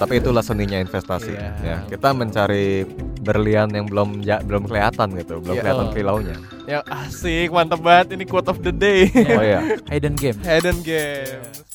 [0.00, 1.36] tapi itulah seninya investasi.
[1.36, 1.52] Iya.
[1.60, 2.88] Ya, kita mencari
[3.20, 5.62] berlian yang belum ja- belum kelihatan gitu, belum Iya.
[5.62, 5.92] kelihatan Oh.
[5.92, 6.36] kilaunya.
[6.64, 9.12] Ya asik, mantep banget ini quote of the day.
[9.36, 9.76] Oh iya.
[9.86, 10.40] Hidden game.
[10.40, 11.68] Hidden Games.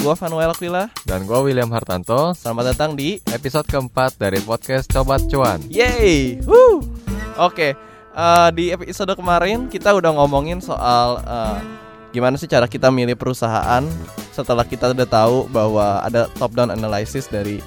[0.00, 0.88] Gua Vanuel Aquila.
[1.04, 5.60] Dan gue William Hartanto, Selamat datang di episode keempat dari podcast Coba Cuan.
[5.68, 6.40] Yay!
[6.48, 6.80] Woo!
[7.36, 7.76] Oke,
[8.10, 11.58] eh, di episode kemarin kita udah ngomongin soal eh,
[12.10, 13.84] gimana sih cara kita milih perusahaan
[14.42, 17.60] setelah kita udah tahu bahwa ada top down analysis dari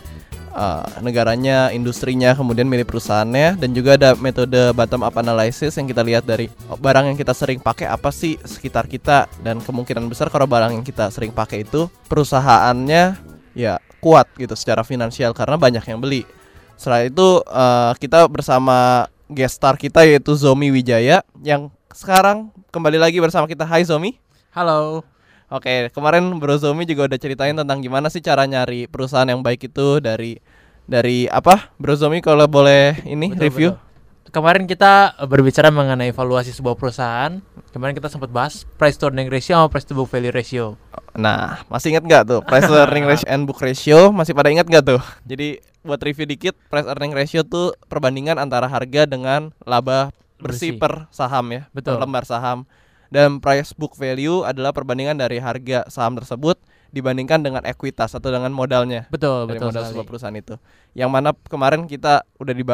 [0.53, 6.01] eh, negaranya, industrinya, kemudian milih perusahaannya dan juga ada metode bottom up analysis yang kita
[6.01, 10.33] lihat dari oh, barang yang kita sering pakai apa sih sekitar kita dan kemungkinan besar
[10.33, 13.17] kalau barang yang kita sering pakai itu perusahaannya
[13.53, 16.27] ya kuat gitu secara finansial karena banyak yang beli.
[16.75, 23.21] Setelah itu eh, kita bersama guest star kita yaitu Zomi Wijaya yang sekarang kembali lagi
[23.21, 23.63] bersama kita.
[23.63, 24.17] Hai Zomi.
[24.51, 25.12] Halo.
[25.53, 29.69] Oke, kemarin Bro Zomi juga udah ceritain tentang gimana sih cara nyari perusahaan yang baik
[29.69, 30.41] itu dari
[30.89, 31.69] dari apa?
[31.77, 33.69] Bro Zomi kalau boleh ini Betul, review.
[33.77, 33.91] betul.
[34.33, 37.37] Kemarin kita berbicara mengenai evaluasi sebuah perusahaan.
[37.69, 40.73] Kemarin kita sempat bahas price to earning ratio sama price to book value ratio.
[41.13, 44.09] Nah, masih ingat nggak tuh price to earning ratio and book ratio?
[44.09, 45.01] Masih pada ingat nggak tuh?
[45.29, 50.09] Jadi buat review dikit, price earning ratio tuh perbandingan antara harga dengan laba
[50.41, 50.81] bersih, Bersih.
[50.81, 51.93] per saham ya, Betul.
[51.93, 52.65] per lembar saham.
[53.13, 56.57] Dan price book value adalah perbandingan dari harga saham tersebut
[56.89, 60.57] dibandingkan dengan ekuitas atau dengan modalnya Betul, dari betul modal sebuah perusahaan itu.
[60.97, 62.65] Yang mana kemarin kita udah di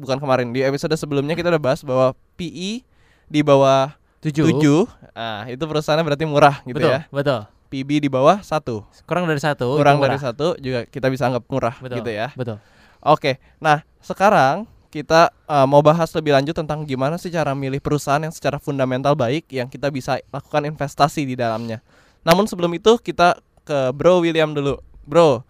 [0.00, 2.80] bukan kemarin di episode sebelumnya kita udah bahas bahwa PE
[3.28, 3.92] di bawah
[4.24, 4.56] 7.
[4.56, 7.00] 7 ah itu perusahaannya berarti murah gitu betul, ya.
[7.12, 7.40] betul.
[7.68, 9.76] PB di bawah satu Kurang dari satu.
[9.76, 12.30] kurang dari satu juga kita bisa anggap murah Betul, gitu ya.
[12.32, 12.56] Betul.
[13.04, 18.22] Oke, nah sekarang kita uh, mau bahas lebih lanjut tentang gimana sih cara milih perusahaan
[18.22, 21.82] yang secara fundamental baik yang kita bisa lakukan investasi di dalamnya.
[22.22, 23.34] Namun sebelum itu kita
[23.66, 24.78] ke Bro William dulu.
[25.02, 25.42] Bro,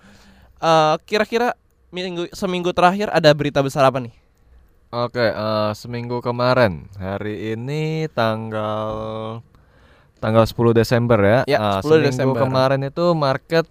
[0.65, 1.53] uh, kira-kira
[1.93, 4.17] minggu seminggu terakhir ada berita besar apa nih?
[4.95, 9.43] Oke, eh, seminggu kemarin, hari ini tanggal
[10.23, 11.41] tanggal 10 Desember ya.
[11.51, 12.43] Ya, Eh, 10 seminggu Desember.
[12.47, 13.67] kemarin itu market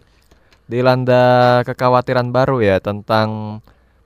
[0.68, 3.60] dilanda kekhawatiran baru ya tentang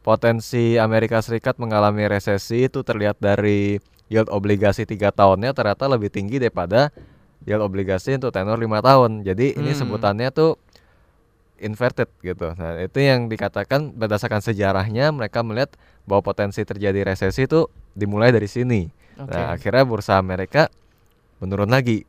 [0.07, 3.75] potensi Amerika Serikat mengalami resesi itu terlihat dari
[4.07, 6.95] yield obligasi tiga tahunnya ternyata lebih tinggi daripada
[7.43, 9.27] yield obligasi untuk tenor lima tahun.
[9.27, 9.83] Jadi ini Hmm.
[9.83, 10.55] sebutannya tuh
[11.59, 12.55] inverted gitu.
[12.55, 15.75] Nah, itu yang dikatakan berdasarkan sejarahnya mereka melihat
[16.07, 18.87] bahwa potensi terjadi resesi itu dimulai dari sini.
[19.19, 19.35] Oke.
[19.35, 20.71] Nah, akhirnya bursa Amerika
[21.43, 22.07] menurun lagi.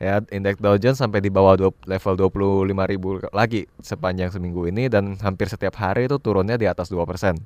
[0.00, 5.20] Ya, indeks Dow Jones sampai di bawah dua- level 25.000 lagi sepanjang seminggu ini dan
[5.20, 7.36] hampir setiap hari itu turunnya di atas 2%.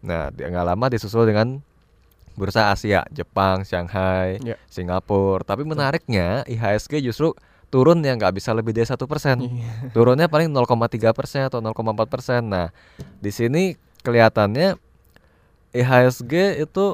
[0.00, 1.60] Nah, di- nggak lama disusul dengan
[2.40, 4.56] bursa Asia, Jepang, Shanghai, Ya.
[4.64, 5.44] Singapura.
[5.44, 7.36] Tapi menariknya IHSG justru
[7.68, 9.44] turun yang nggak bisa lebih dari satu persen.
[9.44, 9.92] Iya.
[9.92, 12.48] Turunnya paling 0,3 persen atau 0,4 persen.
[12.48, 12.72] Nah,
[13.20, 14.80] di sini kelihatannya
[15.70, 16.84] IHSG itu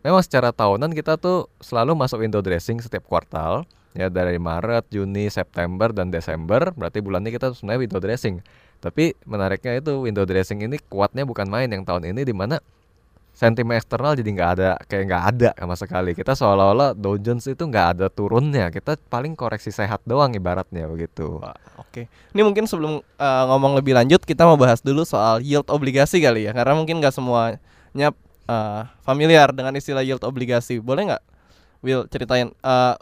[0.00, 3.64] memang secara tahunan kita tuh selalu masuk window dressing setiap kuartal.
[3.90, 8.38] Ya dari Maret, Juni, September dan Desember berarti bulannya kita sebenarnya window dressing.
[8.78, 12.62] Tapi menariknya itu window dressing ini kuatnya bukan main yang tahun ini di mana
[13.34, 16.14] sentimen eksternal jadi nggak ada kayak nggak ada sama sekali.
[16.14, 18.70] Kita seolah-olah Dow Jones itu nggak ada turunnya.
[18.70, 21.42] Kita paling koreksi sehat doang ibaratnya begitu.
[21.74, 26.22] Oke, ini mungkin sebelum uh, ngomong lebih lanjut kita mau bahas dulu soal yield obligasi
[26.22, 28.14] kali ya, karena mungkin nggak semuanya
[28.50, 30.82] uh, familiar dengan istilah yield obligasi.
[30.82, 31.22] Boleh nggak,
[31.80, 32.98] Will ceritain uh,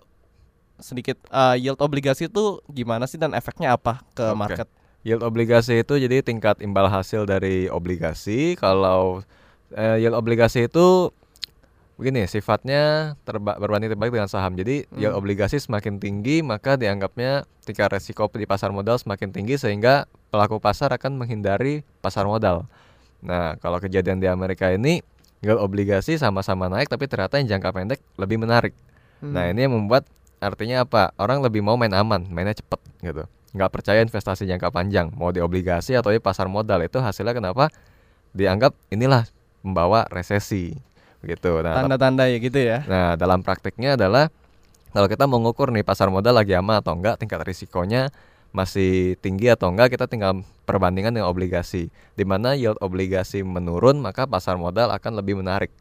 [0.79, 4.39] sedikit uh, yield obligasi itu gimana sih dan efeknya apa ke Oke.
[4.39, 4.69] market?
[5.03, 8.59] Yield obligasi itu jadi tingkat imbal hasil dari obligasi.
[8.59, 9.23] Kalau
[9.73, 11.15] eh, yield obligasi itu
[11.99, 14.55] begini, sifatnya terba berbanding terbalik dengan saham.
[14.59, 15.23] Jadi yield Hmm.
[15.23, 20.91] obligasi semakin tinggi, maka dianggapnya tingkat resiko di pasar modal semakin tinggi sehingga pelaku pasar
[20.95, 22.67] akan menghindari pasar modal.
[23.23, 25.03] Nah, kalau kejadian di Amerika ini
[25.45, 28.75] yield obligasi sama-sama naik tapi ternyata yang jangka pendek lebih menarik.
[29.19, 29.53] Nah, Hmm.
[29.55, 30.07] ini yang membuat
[30.39, 31.11] artinya apa?
[31.19, 33.27] Orang lebih mau main aman, mainnya cepet gitu.
[33.55, 37.71] Nggak percaya investasi jangka panjang, mau di obligasi atau di pasar modal itu hasilnya kenapa?
[38.35, 39.27] Dianggap inilah
[39.67, 40.77] membawa resesi
[41.27, 41.59] gitu.
[41.67, 42.87] Nah, tanda-tanda ya gitu ya.
[42.87, 44.31] Nah, dalam praktiknya adalah
[44.95, 48.15] kalau kita mau ngukur nih pasar modal lagi aman atau enggak, tingkat risikonya
[48.51, 51.93] masih tinggi atau enggak, kita tinggal perbandingan dengan obligasi.
[52.17, 55.73] Di mana yield obligasi menurun, maka pasar modal akan lebih menarik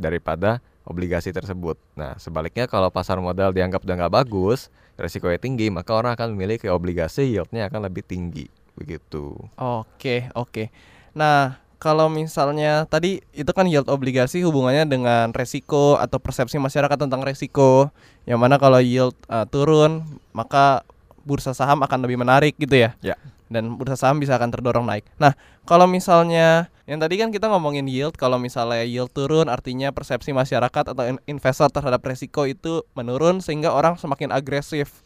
[0.00, 1.76] daripada obligasi tersebut.
[1.94, 6.56] Nah, sebaliknya kalau pasar modal dianggap udah nggak bagus, risikonya tinggi, maka orang akan memilih
[6.56, 9.36] ke obligasi yieldnya akan lebih tinggi begitu.
[9.60, 10.72] Oke, oke.
[11.12, 17.24] Nah, kalau misalnya tadi itu kan yield obligasi hubungannya dengan resiko atau persepsi masyarakat tentang
[17.24, 17.88] resiko.
[18.28, 20.04] Yang mana kalau yield uh, turun,
[20.36, 20.84] maka
[21.24, 22.96] bursa saham akan lebih menarik gitu ya.
[23.04, 23.16] Ya.
[23.50, 25.02] Dan bursa saham bisa akan terdorong naik.
[25.18, 25.34] Nah,
[25.66, 30.94] kalau misalnya yang tadi kan kita ngomongin yield, kalau misalnya yield turun artinya persepsi masyarakat
[30.94, 35.02] atau in- investor terhadap resiko itu menurun sehingga orang semakin agresif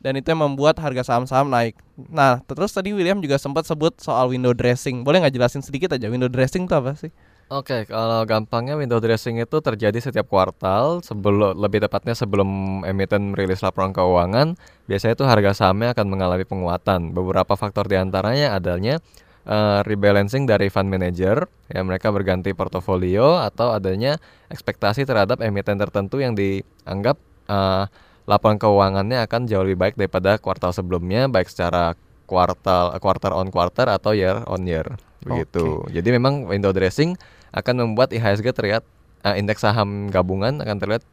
[0.00, 1.76] dan itu yang membuat harga saham-saham naik.
[1.96, 5.02] Nah, terus tadi William juga sempat sebut soal window dressing.
[5.02, 7.10] Boleh nggak jelasin sedikit aja window dressing itu apa sih?
[7.46, 13.62] Oke, kalau gampangnya window dressing itu terjadi setiap kuartal, sebelum lebih tepatnya sebelum emiten merilis
[13.62, 14.58] laporan keuangan,
[14.90, 17.14] biasanya itu harga sahamnya akan mengalami penguatan.
[17.14, 18.98] Beberapa faktor di antaranya adanya
[19.46, 24.18] eh, rebalancing dari fund manager, ya mereka berganti portofolio atau adanya
[24.50, 27.14] ekspektasi terhadap emiten tertentu yang dianggap
[27.46, 27.86] eh,
[28.26, 31.94] laporan keuangannya akan jauh lebih baik daripada kuartal sebelumnya, baik secara
[32.26, 35.86] kuartal quarter on quarter atau year on year begitu.
[35.90, 37.14] Jadi memang window dressing
[37.52, 38.82] akan membuat IHSG terlihat
[39.22, 41.04] eh, indeks saham gabungan akan terlihat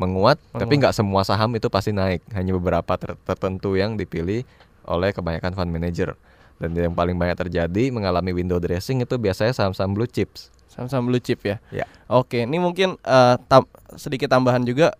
[0.00, 4.42] menguat, tapi nggak semua saham itu pasti naik, hanya beberapa ter- tertentu yang dipilih
[4.88, 6.16] oleh kebanyakan fund manager.
[6.56, 10.48] Dan yang paling banyak terjadi mengalami window dressing itu biasanya saham-saham blue chips.
[10.72, 11.60] Saham-saham blue chip ya.
[11.68, 11.84] Ya.
[12.08, 13.68] Oke, ini mungkin eh, tam-
[14.00, 14.96] sedikit tambahan juga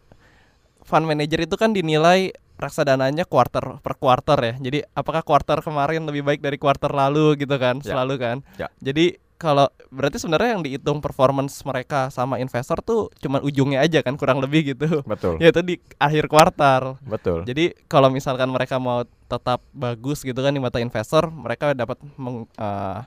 [0.84, 4.54] fund manager itu kan dinilai reksadananya quarter per quarter ya.
[4.60, 7.80] Jadi apakah quarter kemarin lebih baik dari quarter lalu gitu kan?
[7.80, 7.96] Ya.
[7.96, 8.36] Selalu kan?
[8.60, 8.68] Ya.
[8.78, 14.14] Jadi kalau berarti sebenarnya yang dihitung performance mereka sama investor tuh cuman ujungnya aja kan
[14.14, 15.02] kurang lebih gitu.
[15.02, 15.38] Betul.
[15.42, 17.02] Yaitu di akhir kuartal.
[17.02, 17.42] Betul.
[17.42, 22.46] Jadi kalau misalkan mereka mau tetap bagus gitu kan di mata investor, mereka dapat meng-
[22.54, 23.02] eh,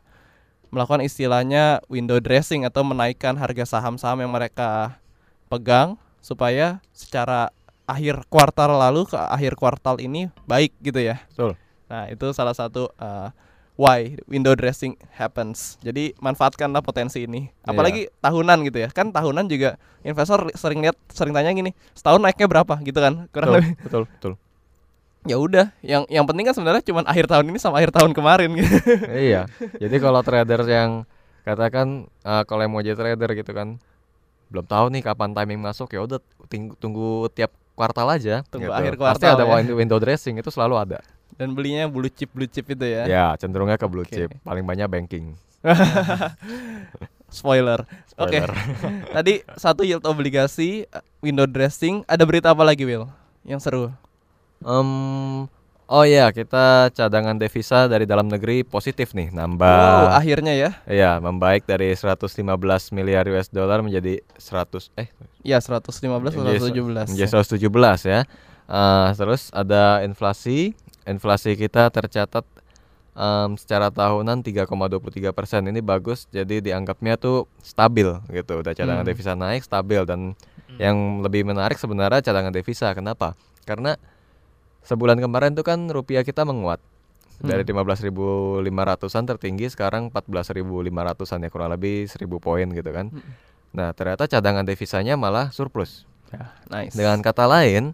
[0.75, 4.99] melakukan istilahnya window dressing atau menaikkan harga saham-saham yang mereka
[5.47, 7.55] pegang supaya secara
[7.87, 11.23] akhir kuartal lalu ke akhir kuartal ini baik gitu ya.
[11.31, 11.55] Betul.
[11.87, 13.29] Nah, itu salah satu eh,
[13.75, 15.75] why window dressing happens.
[15.83, 17.51] Jadi manfaatkanlah potensi ini.
[17.63, 18.89] Apalagi tahunan gitu ya.
[18.92, 23.27] Kan tahunan juga investor sering lihat sering tanya gini, setahun naiknya berapa gitu kan.
[23.31, 24.33] Kurang Betul, lebih betul, betul.
[25.31, 28.50] ya udah yang yang penting kan sebenarnya cuma akhir tahun ini sama akhir tahun kemarin
[28.62, 28.77] gitu.
[29.12, 29.50] iya.
[29.83, 31.04] Jadi kalau trader yang
[31.45, 33.78] katakan eh, kalau yang mau jadi trader gitu kan
[34.50, 36.18] belum tahu nih kapan timing masuk ya udah
[36.78, 38.74] tunggu tiap kuartal aja Tunggu gitu.
[38.74, 39.74] akhir Pasti kuartal ada ya.
[39.75, 41.00] window dressing itu selalu ada.
[41.35, 43.03] Dan belinya blue chip blue chip itu ya.
[43.05, 44.15] Ya, cenderungnya ke blue Oke.
[44.15, 45.35] chip, paling banyak banking.
[47.27, 47.83] Spoiler.
[48.15, 48.39] Oke.
[48.39, 48.55] Spoiler.
[49.19, 50.87] Tadi satu yield obligasi,
[51.19, 53.09] window dressing, ada berita apa lagi Will?
[53.43, 53.85] Yang seru.
[54.63, 54.89] Em,
[55.91, 59.67] oh ya, kita cadangan devisa dari dalam negeri positif nih, nambah.
[60.07, 60.71] Wow, akhirnya ya.
[60.87, 65.11] Iya, membaik dari 115 miliar US dollar menjadi 100 eh
[65.43, 65.91] Ya 115
[66.31, 67.11] atau menjadi 117.
[67.11, 68.23] menjadi 117 ya.
[68.65, 70.73] Eh, terus ada inflasi,
[71.06, 72.44] inflasi kita tercatat
[73.16, 78.54] em, secara tahunan 3,23 persen ini bagus, jadi dianggapnya tuh stabil gitu.
[78.60, 79.12] Udah cadangan Hmm.
[79.13, 80.36] devisa naik stabil dan
[80.75, 82.92] yang lebih menarik sebenarnya cadangan devisa.
[82.92, 83.34] Kenapa?
[83.63, 83.96] Karena
[84.84, 86.78] sebulan kemarin tuh kan rupiah kita menguat
[87.40, 93.12] dari 15.500-an tertinggi sekarang 14.500-an ya kurang lebih 1.000 poin gitu kan.
[93.75, 96.07] Nah, ternyata cadangan devisanya malah surplus.
[96.31, 96.96] Ya, nice.
[96.96, 97.92] Dengan kata lain,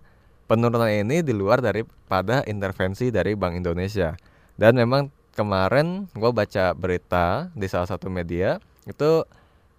[0.52, 4.20] penurunan ini di luar daripada intervensi dari Bank Indonesia.
[4.60, 9.24] Dan memang kemarin gue baca berita di salah satu media itu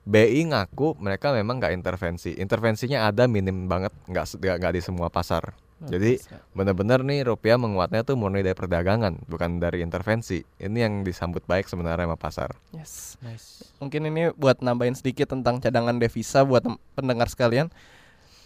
[0.09, 2.33] BI ngaku mereka memang nggak intervensi.
[2.41, 5.53] Intervensinya ada minim banget, nggak nggak di semua pasar.
[5.83, 6.15] Jadi
[6.55, 10.41] bener-bener nih rupiah menguatnya tuh murni dari perdagangan, bukan dari intervensi.
[10.63, 12.55] Ini yang disambut baik sebenarnya sama pasar.
[12.71, 13.19] Yes.
[13.19, 13.67] Nice.
[13.83, 16.63] Mungkin ini buat nambahin sedikit tentang cadangan devisa buat
[16.95, 17.69] pendengar sekalian.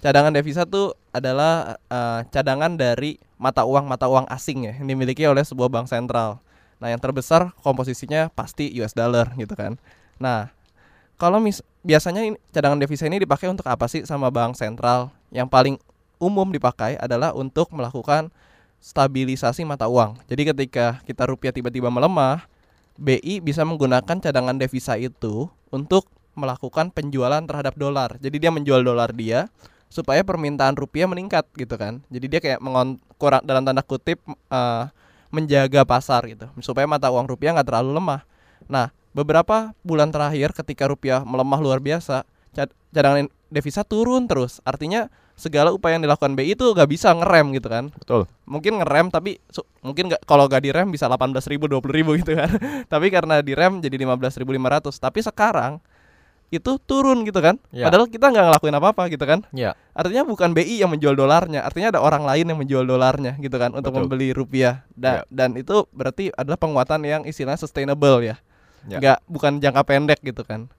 [0.07, 5.27] Cadangan devisa tuh adalah eh, cadangan dari mata uang mata uang asing ya yang dimiliki
[5.27, 6.39] oleh sebuah bank sentral.
[6.79, 9.75] Nah, yang terbesar komposisinya pasti US dollar gitu kan.
[10.23, 10.55] Nah,
[11.19, 15.11] kalau mis biasanya ini, cadangan devisa ini dipakai untuk apa sih sama bank sentral?
[15.35, 15.75] Yang paling
[16.23, 18.31] umum dipakai adalah untuk melakukan
[18.79, 20.23] stabilisasi mata uang.
[20.31, 22.47] Jadi ketika kita rupiah tiba-tiba melemah,
[22.95, 26.07] BI bisa menggunakan cadangan devisa itu untuk
[26.39, 28.15] melakukan penjualan terhadap dolar.
[28.23, 29.51] Jadi dia menjual dolar dia
[29.89, 32.03] supaya permintaan rupiah meningkat gitu kan.
[32.13, 34.85] Jadi dia kayak mengon kurang dalam tanda kutip eh,
[35.31, 38.23] menjaga pasar gitu supaya mata uang rupiah nggak terlalu lemah.
[38.67, 44.61] Nah beberapa bulan terakhir ketika rupiah melemah luar biasa, cad- cadangan devisa turun terus.
[44.63, 48.25] Artinya segala upaya yang dilakukan BI itu nggak bisa ngerem gitu kan Betul.
[48.49, 49.37] mungkin ngerem tapi
[49.85, 52.49] mungkin nggak kalau nggak direm bisa 18.000 ribu 20 ribu gitu kan
[52.93, 55.77] tapi karena direm jadi 15.500 tapi sekarang
[56.49, 57.91] itu turun gitu kan Ya.
[57.91, 61.61] padahal kita nggak ngelakuin apa apa gitu kan Ya, artinya bukan BI yang menjual dolarnya
[61.61, 64.07] artinya ada orang lain yang menjual dolarnya gitu kan untuk Betul.
[64.07, 65.23] membeli rupiah Da- Ya.
[65.29, 68.39] dan itu berarti adalah penguatan yang istilahnya sustainable ya
[68.87, 68.99] Ya.
[68.99, 70.71] nggak bukan jangka pendek gitu kan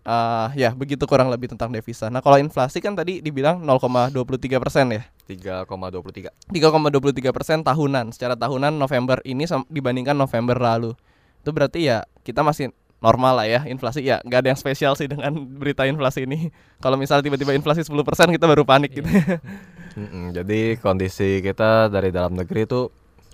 [0.00, 2.08] Eh, ya begitu kurang lebih tentang devisa.
[2.08, 5.04] Nah kalau inflasi kan tadi dibilang 0,23 persen ya.
[5.28, 10.96] 3,23 3,23 persen tahunan secara tahunan November ini dibandingkan November lalu.
[11.44, 15.08] Itu berarti ya kita masih normal lah ya inflasi ya nggak ada yang spesial sih
[15.08, 16.52] dengan berita inflasi ini.
[16.78, 19.08] Kalau misalnya tiba-tiba inflasi 10 persen kita baru panik gitu.
[19.98, 22.86] Mm-mm, Jadi kondisi kita dari dalam negeri itu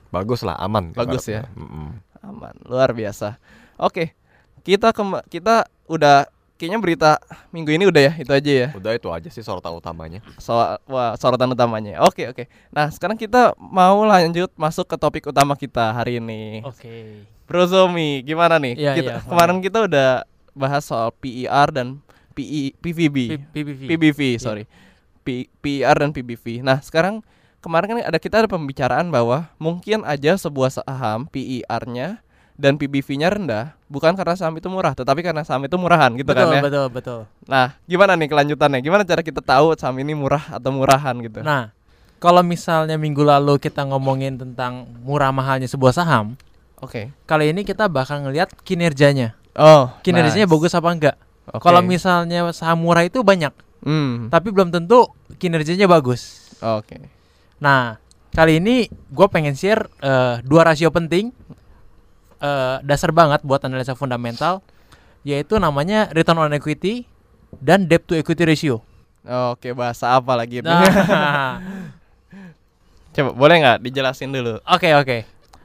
[0.09, 1.45] bagus lah aman Bagus ya.
[1.45, 1.61] ibaratnya.
[1.61, 1.89] Mm-mm.
[2.27, 3.39] Aman, luar biasa.
[3.79, 4.17] Oke,
[4.67, 4.91] kita
[5.31, 6.27] kita udah
[6.57, 7.11] kayaknya berita
[7.53, 8.69] minggu ini udah ya itu aja ya.
[8.73, 12.01] Udah itu aja sih sorotan utamanya Soal wah, sorotan utamanya.
[12.03, 12.49] Oke oke.
[12.73, 16.65] Nah sekarang kita mau lanjut masuk ke topik utama kita hari ini.
[16.65, 17.25] Oke.
[17.47, 18.75] Bro Zomi, gimana nih?
[18.75, 22.03] Iya, kita, iya, kemarin kita udah bahas soal PER dan
[22.35, 23.17] PI, PVB,
[23.55, 23.81] PBV.
[23.87, 24.41] PBV, Iya.
[24.43, 24.65] sorry,
[25.23, 26.61] P, PER dan PBV.
[26.67, 27.23] Nah sekarang
[27.63, 32.19] kemarin kan ada kita ada pembicaraan bahwa mungkin aja sebuah saham PER-nya
[32.57, 36.49] dan PBV-nya rendah bukan karena saham itu murah, tetapi karena saham itu murahan gitu betul,
[36.49, 36.63] kan ya.
[36.65, 37.21] betul, betul.
[37.45, 38.81] Nah gimana nih kelanjutannya?
[38.81, 41.45] Gimana cara kita tahu saham ini murah atau murahan gitu?
[41.45, 41.71] Nah,
[42.17, 46.35] kalau misalnya minggu lalu kita ngomongin tentang murah mahalnya sebuah saham,
[46.81, 47.13] Oke.
[47.29, 49.37] kali ini kita bakal ngelihat kinerjanya.
[49.57, 50.53] Oh, Kinerjanya nice.
[50.53, 51.17] bagus apa enggak?
[51.49, 51.61] Oke.
[51.61, 53.53] Kalau misalnya saham murah itu banyak,
[53.85, 54.33] Hmm.
[54.33, 56.53] tapi belum tentu kinerjanya bagus.
[56.59, 56.99] Oke.
[57.61, 58.01] Nah,
[58.33, 61.33] kali ini gue pengen share eh, dua rasio penting
[62.39, 64.61] eh, dasar banget buat analisa fundamental,
[65.23, 67.05] yaitu namanya return on equity
[67.59, 68.83] dan debt to equity ratio.
[69.27, 70.63] Oke, bahasa apa lagi?
[70.63, 70.83] Nah,
[73.17, 74.61] Coba boleh nggak dijelasin dulu?
[74.63, 75.19] oke oke.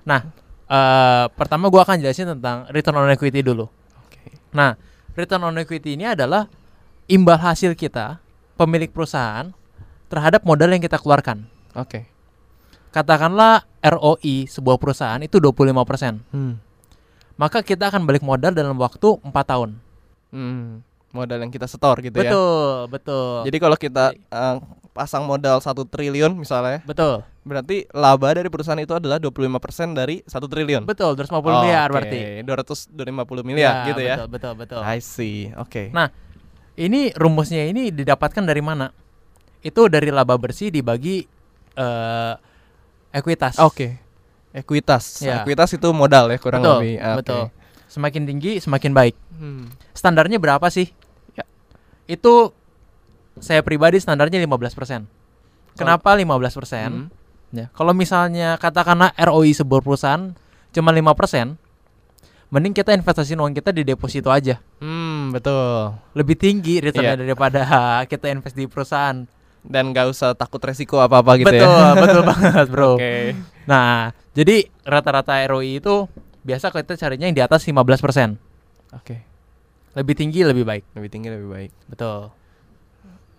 [0.08, 0.24] Nah,
[0.66, 3.68] eh, pertama gue akan jelasin tentang return on equity dulu.
[4.08, 4.40] Oke.
[4.56, 4.80] Nah,
[5.14, 6.48] return on equity ini adalah
[7.12, 8.24] imbal hasil kita
[8.56, 9.52] pemilik perusahaan
[10.08, 11.44] terhadap modal yang kita keluarkan.
[11.76, 12.08] Oke.
[12.92, 16.20] Katakanlah ROI sebuah perusahaan itu 25%.
[16.30, 16.60] Hmm.
[17.36, 19.80] Maka kita akan balik modal dalam waktu 4 tahun.
[20.30, 20.84] Hmm.
[21.12, 22.32] Modal yang kita setor gitu ya.
[22.32, 23.44] betul, betul.
[23.44, 24.56] Jadi kalau kita eh,
[24.92, 27.20] pasang modal satu triliun misalnya, betul.
[27.44, 30.88] berarti laba dari perusahaan itu adalah 25% dari satu triliun.
[30.88, 31.96] Betul, 250 Oh, miliar oke.
[32.00, 32.20] berarti.
[32.44, 34.16] 200 250 miliar gitu ya.
[34.24, 34.80] Betul, betul, betul.
[34.84, 35.52] I see.
[35.56, 35.92] Oke.
[35.92, 36.12] Nah,
[36.72, 38.88] Ini rumusnya ini didapatkan dari mana?
[39.60, 41.28] Itu dari laba bersih dibagi
[41.76, 42.34] eh
[43.12, 43.60] ekuitas.
[43.60, 44.00] Oke.
[44.52, 45.24] Ekuitas.
[45.24, 45.44] Ya.
[45.44, 46.96] Ekuitas itu modal ya kurang betul, lebih.
[47.00, 47.20] Ah, oke.
[47.24, 47.44] betul.
[47.88, 49.16] Semakin tinggi semakin baik.
[49.36, 49.68] Hmm.
[49.92, 50.92] Standarnya berapa sih?
[51.36, 51.44] Ya.
[52.08, 52.52] Itu
[53.40, 55.08] saya pribadi standarnya 15%.
[55.76, 56.92] Kenapa 15%?
[56.92, 57.08] Hmm.
[57.52, 60.32] Ya, kalau misalnya katakanlah ROI sebuah perusahaan
[60.72, 61.60] cuma 5%,
[62.48, 64.60] mending kita investasiin uang kita di deposito aja.
[64.80, 65.96] Hmm, betul.
[66.16, 67.24] Lebih tinggi returnnya Iya.
[67.28, 67.62] daripada
[68.12, 69.24] kita invest di perusahaan.
[69.62, 71.94] Dan gak usah takut resiko apa-apa gitu betul, ya.
[72.04, 72.98] betul banget, Bro.
[72.98, 73.38] Oke.
[73.70, 76.10] Nah, jadi rata-rata ROI itu
[76.42, 78.38] biasa kita carinya yang di atas 15%.
[78.98, 79.22] Oke.
[79.94, 80.84] Lebih tinggi lebih baik.
[80.98, 81.72] Lebih tinggi lebih baik.
[81.88, 82.34] Betul.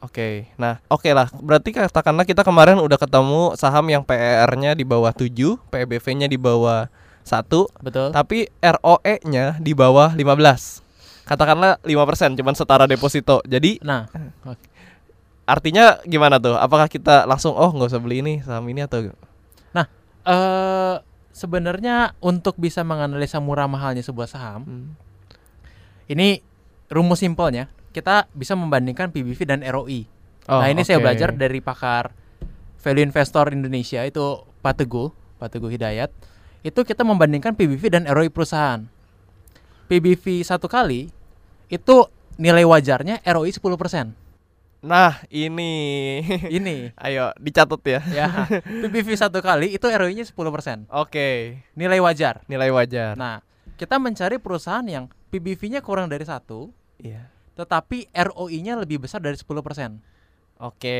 [0.02, 0.50] Oke.
[0.58, 1.30] Nah, oke lah.
[1.30, 5.30] Berarti katakanlah kita kemarin udah ketemu saham yang PER-nya di bawah 7,
[5.70, 6.90] PBV-nya di bawah
[7.22, 8.10] 1, Betul.
[8.10, 10.82] tapi ROE-nya di bawah 15.
[11.22, 13.38] Katakanlah 5% cuman setara deposito.
[13.46, 14.10] Jadi Nah,
[15.44, 16.54] artinya gimana tuh?
[16.54, 19.10] Apakah kita langsung oh nggak usah beli ini saham ini atau
[20.22, 20.96] eh
[21.34, 24.88] sebenarnya untuk bisa menganalisa murah mahalnya sebuah saham, Hmm.
[26.06, 26.44] ini
[26.92, 30.06] rumus simpelnya kita bisa membandingkan PBV dan ROI.
[30.46, 31.10] Oh, nah, ini saya oke.
[31.10, 32.14] belajar dari pakar
[32.78, 36.10] value investor Indonesia itu Pak Teguh, Pak Teguh Hidayat.
[36.62, 38.86] Itu kita membandingkan PBV dan ROI perusahaan.
[39.90, 41.10] PBV satu kali
[41.66, 41.96] itu
[42.38, 44.21] nilai wajarnya ROI 10%.
[44.82, 45.70] Nah, ini
[46.50, 48.00] Ini ayo dicatat ya.
[48.04, 48.28] ya,
[48.82, 50.90] PBV satu kali itu ROI-nya 10%.
[50.90, 52.42] Oke, Nilai wajar.
[52.46, 53.14] nilai wajar.
[53.14, 53.46] Nah,
[53.78, 57.30] kita mencari perusahaan yang PBV-nya kurang dari satu, Iya.
[57.54, 60.02] tetapi ROI-nya lebih besar dari 10%.
[60.58, 60.98] Oke.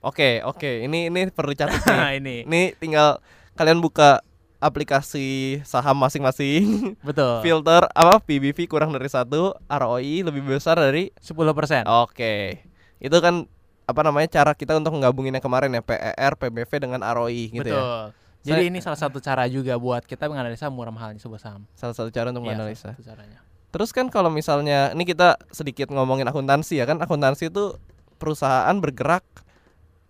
[0.00, 0.86] Oke, oke.
[0.86, 1.98] Ini ini perlu dicatat nih.
[1.98, 2.36] Nah, ini.
[2.46, 3.18] Ini tinggal
[3.54, 4.22] kalian buka
[4.66, 6.94] aplikasi saham masing-masing.
[7.00, 7.40] Betul.
[7.46, 11.86] Filter apa PBV kurang dari satu, ROI lebih besar dari 10%.
[12.02, 12.66] Oke.
[12.98, 13.46] Itu kan
[13.86, 17.78] apa namanya cara kita untuk menggabungin yang kemarin ya PER, PBV dengan ROI gitu Betul.
[17.78, 18.10] ya.
[18.42, 21.66] Jadi Saya- ini salah satu cara juga buat kita menganalisa murah mahalnya sebuah saham.
[21.74, 22.90] Salah satu cara untuk Iya, menganalisa.
[22.90, 23.38] salah satu caranya.
[23.70, 27.74] Terus kan kalau misalnya ini kita sedikit ngomongin akuntansi ya kan akuntansi itu
[28.16, 29.26] perusahaan bergerak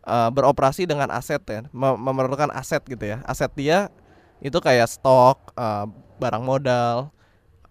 [0.06, 3.26] eh, beroperasi dengan aset ya, mem- memerlukan aset gitu ya.
[3.26, 3.90] Aset dia
[4.40, 5.84] itu kayak stok, eh,
[6.16, 7.10] barang modal,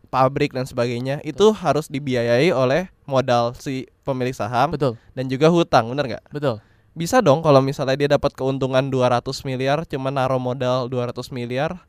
[0.07, 5.91] pabrik dan sebagainya itu harus dibiayai oleh modal si pemilik saham Betul, dan juga hutang,
[5.91, 6.25] bener nggak?
[6.31, 6.61] betul.
[6.95, 11.83] Bisa dong kalau misalnya dia dapat keuntungan 200 miliar cuma naruh modal 200 miliar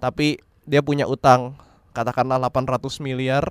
[0.00, 1.60] tapi dia punya utang
[1.92, 3.44] katakanlah 800 miliar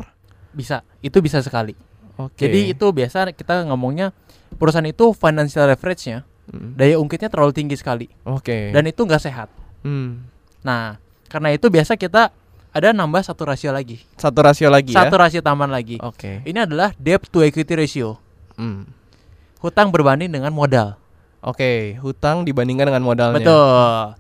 [0.50, 0.82] bisa.
[1.06, 1.78] Itu bisa sekali.
[2.18, 2.50] Oke.
[2.50, 4.18] Jadi itu biasa kita ngomongnya
[4.58, 6.78] perusahaan itu financial leverage-nya Mm.
[6.78, 8.70] daya ungkitnya terlalu tinggi sekali Oke.
[8.70, 9.50] dan itu nggak sehat.
[9.82, 10.30] Hmm.
[10.66, 10.98] Nah,
[11.30, 12.34] karena itu biasa kita
[12.74, 14.02] ada nambah satu rasio lagi.
[14.18, 15.22] satu rasio lagi Satu ya.
[15.22, 16.02] rasio tambahan lagi.
[16.02, 16.42] Oke.
[16.44, 18.18] Ini adalah debt to equity ratio.
[18.58, 18.90] Hmm.
[19.62, 20.98] Hutang berbanding dengan modal.
[21.46, 23.38] Oke, hutang dibandingkan dengan modalnya.
[23.38, 24.18] Betul.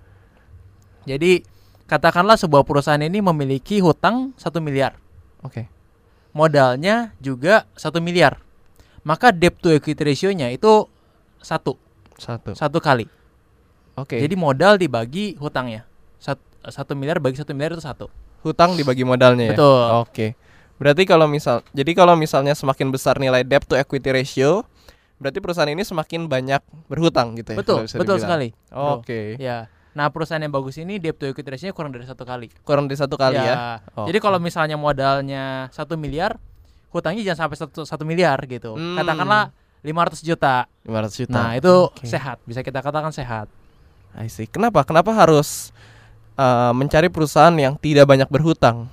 [1.09, 1.41] Jadi
[1.89, 4.97] katakanlah sebuah perusahaan ini memiliki hutang satu miliar,
[5.41, 5.69] Oke.
[6.33, 8.41] modalnya juga satu miliar,
[9.05, 10.89] maka debt to equity ratio-nya itu
[11.41, 11.77] satu
[12.17, 12.57] Satu.
[12.57, 13.05] satu kali.
[13.97, 14.17] Oke.
[14.17, 15.85] Jadi modal dibagi hutangnya
[16.65, 18.09] satu miliar bagi satu miliar itu satu.
[18.45, 19.57] hutang dibagi modalnya ya.
[19.57, 19.85] Betul.
[20.05, 20.27] Oke.
[20.77, 24.61] Berarti kalau misal jadi kalau misalnya semakin besar nilai debt to equity ratio,
[25.17, 27.57] berarti perusahaan ini semakin banyak berhutang gitu ya.
[27.57, 28.21] betul, betul dibilang.
[28.21, 28.49] sekali.
[28.69, 29.41] Oke.
[29.41, 29.65] Ya.
[29.97, 32.53] Nah perusahaan yang bagus ini debt to equity ratio-nya kurang dari satu kali.
[32.61, 33.81] Kurang dari satu kali ya.
[33.97, 34.05] Oh.
[34.05, 36.37] Jadi kalau misalnya modalnya satu miliar,
[36.93, 38.77] hutangnya jangan sampai satu, satu miliar gitu.
[38.77, 38.93] Hmm.
[38.93, 40.69] Katakanlah 500 juta.
[40.85, 41.39] 500 juta.
[41.39, 42.05] Nah itu Oke.
[42.05, 43.49] sehat, bisa kita katakan sehat.
[44.13, 44.45] I see.
[44.47, 44.83] Kenapa?
[44.83, 45.73] Kenapa harus
[46.35, 48.87] uh, mencari perusahaan yang tidak banyak berhutang?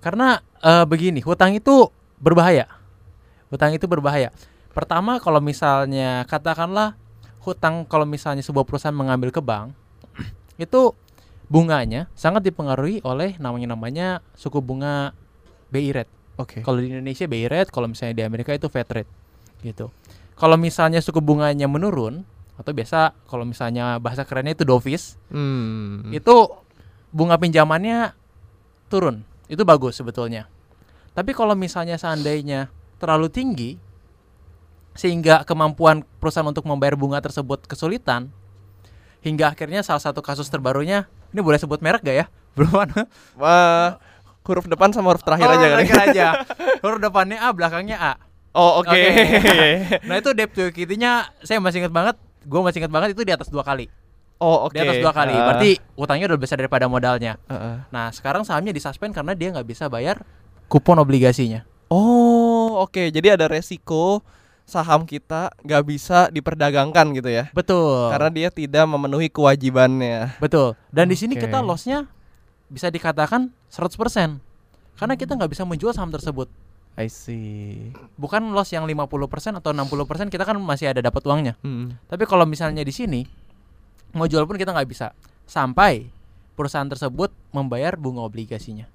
[0.00, 2.64] Karena eh, begini, hutang itu berbahaya.
[3.52, 4.32] Hutang itu berbahaya.
[4.72, 6.96] Pertama kalau misalnya katakanlah
[7.44, 9.76] hutang kalau misalnya sebuah perusahaan mengambil ke bank
[10.64, 10.96] itu
[11.50, 14.08] bunganya sangat dipengaruhi oleh namanya namanya
[14.38, 15.12] suku bunga
[15.68, 16.12] BI rate.
[16.38, 16.64] Oke.
[16.64, 19.10] Kalau di Indonesia BI rate, kalau misalnya di Amerika itu Fed rate.
[19.60, 19.92] Gitu.
[20.38, 22.24] Kalau misalnya suku bunganya menurun
[22.56, 26.08] atau biasa kalau misalnya bahasa kerennya itu dovish, Hmm.
[26.12, 26.48] itu
[27.10, 28.14] bunga pinjamannya
[28.88, 29.22] turun.
[29.46, 30.46] Itu bagus sebetulnya.
[31.10, 32.70] Tapi kalau misalnya seandainya
[33.02, 33.70] terlalu tinggi
[34.94, 38.30] sehingga kemampuan perusahaan untuk membayar bunga tersebut kesulitan
[39.22, 42.26] hingga akhirnya salah satu kasus terbarunya ini boleh sebut merek gak ya?
[42.58, 42.74] Belum.
[43.38, 43.98] Wah,
[44.42, 45.84] huruf depan sama huruf terakhir Oh, aja kali.
[45.86, 46.26] aja.
[46.82, 48.12] Huruf depannya A, belakangnya A.
[48.50, 48.90] Oh, oke.
[48.90, 49.06] Oke.
[50.10, 53.30] Nah itu debt to equity-nya saya masih ingat banget, gue masih ingat banget itu di
[53.30, 53.86] atas dua kali.
[54.40, 54.74] Oh, oke.
[54.74, 55.36] Di atas dua kali.
[55.36, 57.36] Ah, Berarti utangnya udah besar daripada modalnya.
[57.46, 57.76] ah, ah.
[57.92, 60.24] Nah sekarang sahamnya disuspend karena dia nggak bisa bayar
[60.66, 61.62] kupon obligasinya.
[61.90, 63.10] Oh, oke.
[63.10, 64.22] Jadi ada resiko
[64.62, 67.50] saham kita nggak bisa diperdagangkan gitu ya.
[67.50, 68.14] Betul.
[68.14, 70.38] Karena dia tidak memenuhi kewajibannya.
[70.38, 70.78] betul.
[70.94, 72.06] Dan di sini kita lossnya
[72.70, 74.38] bisa dikatakan 100%
[74.94, 76.46] karena kita nggak bisa menjual saham tersebut.
[76.94, 77.90] I see.
[78.14, 81.58] Bukan loss yang 50% atau 60% kita kan masih ada dapat uangnya.
[81.66, 81.98] Hmm.
[82.06, 83.26] Tapi kalau misalnya di sini
[84.12, 85.12] mau jual pun kita nggak bisa
[85.44, 86.08] sampai
[86.52, 88.86] perusahaan tersebut membayar bunga obligasinya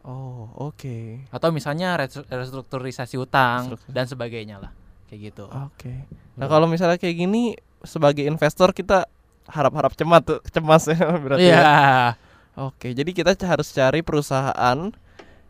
[0.00, 1.28] Oh, oke.
[1.28, 4.72] atau misalnya res- restrukturisasi utang Restruktur- dan sebagainya lah
[5.06, 5.44] kayak gitu.
[5.44, 6.08] Oke.
[6.34, 9.04] Nah, kalau misalnya kayak gini sebagai investor kita
[9.44, 11.44] harap-harap cemas tuh, cemas ya berarti.
[11.44, 11.60] Iya.
[11.60, 12.08] ya.
[12.56, 14.88] Oke, jadi kita harus cari perusahaan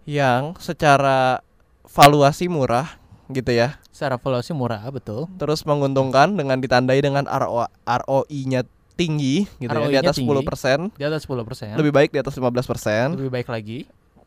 [0.03, 1.47] yang secara
[1.87, 3.79] valuasi murah gitu ya.
[3.95, 5.31] Secara valuasi murah betul.
[5.39, 8.67] Terus menguntungkan dengan ditandai dengan RO ROI-nya
[9.01, 10.29] tinggi gitu ya, di atas tinggi.
[10.29, 11.81] 10%, Di atas 10%.
[11.81, 13.79] lebih baik di atas 15% lebih baik lagi.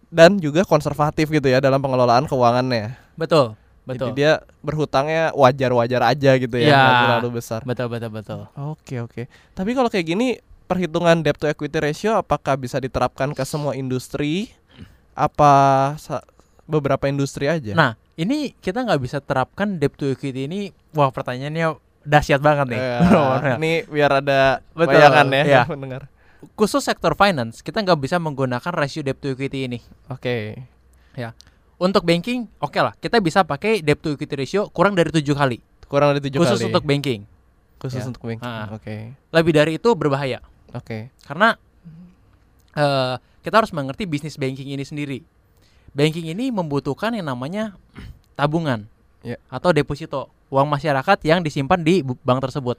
[0.09, 2.97] dan juga konservatif gitu ya dalam pengelolaan keuangannya.
[3.13, 3.53] Betul.
[3.83, 4.09] Jadi Betul.
[4.15, 4.31] dia
[4.63, 7.59] berhutangnya wajar-wajar aja gitu ya, nggak terlalu besar.
[7.67, 8.41] Betul betul betul.
[8.55, 9.27] Oke oke.
[9.51, 14.49] Tapi kalau kayak gini perhitungan debt to equity ratio apakah bisa diterapkan ke semua industri?
[15.13, 15.93] Apa
[16.63, 17.75] beberapa industri aja?
[17.75, 20.71] Nah, ini kita nggak bisa terapkan debt to equity ini.
[20.95, 22.81] Wah, pertanyaannya dahsyat banget nih.
[23.43, 25.61] Ya, ini biar ada Betul, bayangan ya iya.
[25.71, 26.07] mendengar.
[26.59, 29.79] Khusus sektor finance, kita nggak bisa menggunakan rasio debt to equity ini.
[30.11, 30.59] Oke.
[31.79, 35.59] Untuk banking, oke lah, kita bisa pakai debt to equity ratio kurang dari tujuh kali.
[35.87, 36.69] Kurang dari tujuh Khusus kali.
[36.71, 37.21] untuk banking.
[37.83, 38.07] khusus ya.
[38.07, 38.47] untuk banking.
[38.47, 38.71] Ah.
[38.71, 39.11] Oke.
[39.35, 40.39] Lebih dari itu berbahaya.
[40.71, 41.11] Oke.
[41.27, 41.59] Karena
[42.73, 45.19] eh kita harus mengerti bisnis banking ini sendiri.
[45.91, 47.75] Banking ini membutuhkan yang namanya
[48.39, 48.87] tabungan
[49.23, 49.39] Ya.
[49.47, 52.75] atau deposito uang masyarakat yang disimpan di bank tersebut.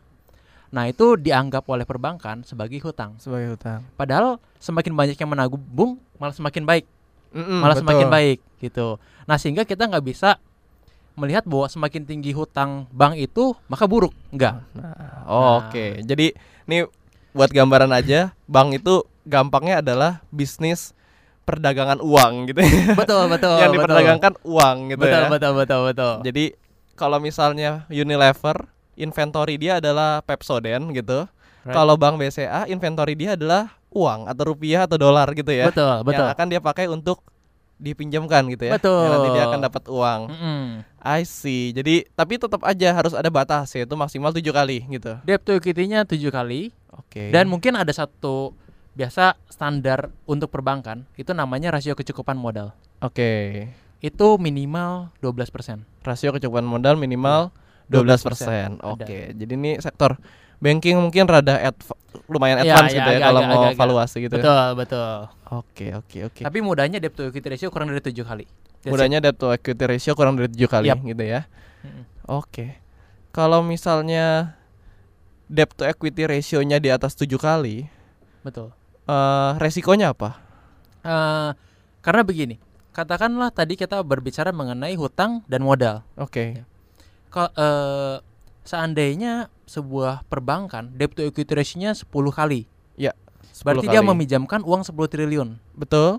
[0.68, 3.16] Nah itu dianggap oleh perbankan sebagai hutang.
[3.16, 3.80] Sebagai hutang.
[3.96, 6.84] Padahal semakin banyak yang menabung malah semakin baik,
[7.32, 7.82] Mm-mm, malah betul.
[7.88, 9.00] semakin baik gitu.
[9.24, 10.36] Nah sehingga kita nggak bisa
[11.14, 14.66] melihat bahwa semakin tinggi hutang bank itu maka buruk, enggak.
[14.74, 16.02] Nah, oh, Oke.
[16.02, 16.34] Jadi
[16.66, 16.84] ini
[17.30, 20.92] buat gambaran aja, bank itu gampangnya adalah bisnis
[21.44, 22.96] perdagangan uang gitu ya.
[22.96, 23.56] betul betul.
[23.60, 23.84] yang betul.
[23.84, 25.28] diperdagangkan uang gitu betul, ya.
[25.30, 26.14] betul betul betul.
[26.24, 26.44] Jadi
[26.96, 31.28] kalau misalnya Unilever inventory dia adalah Pepsodent gitu.
[31.64, 31.72] Right.
[31.72, 35.70] Kalau Bank BCA inventory dia adalah uang atau rupiah atau dolar gitu ya.
[35.70, 36.24] Betul betul.
[36.26, 37.24] Yang akan dia pakai untuk
[37.78, 38.72] dipinjamkan gitu ya.
[38.76, 39.04] Betul.
[39.04, 40.20] Yang nanti dia akan dapat uang.
[40.30, 40.62] Mm-mm.
[41.04, 41.74] I see.
[41.74, 45.18] Jadi tapi tetap aja harus ada batas yaitu maksimal tujuh kali gitu.
[45.26, 47.32] Debt to equity-nya tujuh kali Oke.
[47.34, 48.54] dan mungkin ada satu
[48.94, 52.70] biasa standar untuk perbankan itu namanya rasio kecukupan modal.
[52.98, 53.32] oke.
[54.00, 55.80] itu minimal 12%.
[56.00, 57.48] Rasio kecukupan modal minimal
[57.88, 58.76] 12%.
[58.76, 58.84] 12%.
[58.84, 59.32] Oke.
[59.32, 60.20] Jadi ini sektor
[60.60, 63.78] banking mungkin rada adv- lumayan Iya, advance iya, gitu ya agak- kalau agak- mau agak-
[63.78, 64.34] valuasi gitu.
[64.34, 64.38] ya.
[64.38, 65.12] Betul, betul.
[65.50, 66.42] Oke, oke, oke.
[66.42, 68.44] Tapi mudahnya debt to equity ratio kurang dari 7 kali.
[68.78, 71.00] That's Mudahnya debt to equity ratio kurang dari 7 kali Yap.
[71.00, 71.40] gitu ya.
[72.24, 72.76] Oke.
[73.30, 74.52] Kalau misalnya
[75.46, 77.88] debt to equity ratio-nya di atas 7 kali,
[78.42, 78.68] Betul.
[79.04, 80.40] Eh resikonya apa?
[81.04, 81.50] Eh,
[82.00, 82.56] karena begini,
[82.90, 86.00] katakanlah tadi kita berbicara mengenai hutang dan modal.
[86.16, 86.64] Oke.
[87.28, 88.16] Ko- eh,
[88.64, 92.64] seandainya sebuah perbankan debt to equity ratio-nya 10 kali.
[93.54, 94.08] 10 Berarti dia kali.
[94.10, 95.60] meminjamkan uang 10 triliun.
[95.76, 96.18] Betul?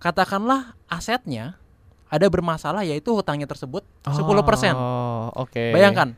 [0.00, 1.60] Katakanlah asetnya
[2.08, 4.72] ada bermasalah yaitu hutangnya tersebut 10%.
[4.72, 5.76] Oh, oke.
[5.76, 6.16] Bayangkan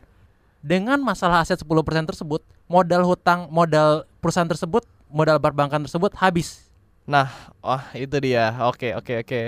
[0.63, 6.65] dengan masalah aset 10% tersebut, modal hutang modal perusahaan tersebut, modal perbankan tersebut habis.
[7.61, 8.57] Wah, itu dia.
[8.65, 9.43] Oke, oke, oke.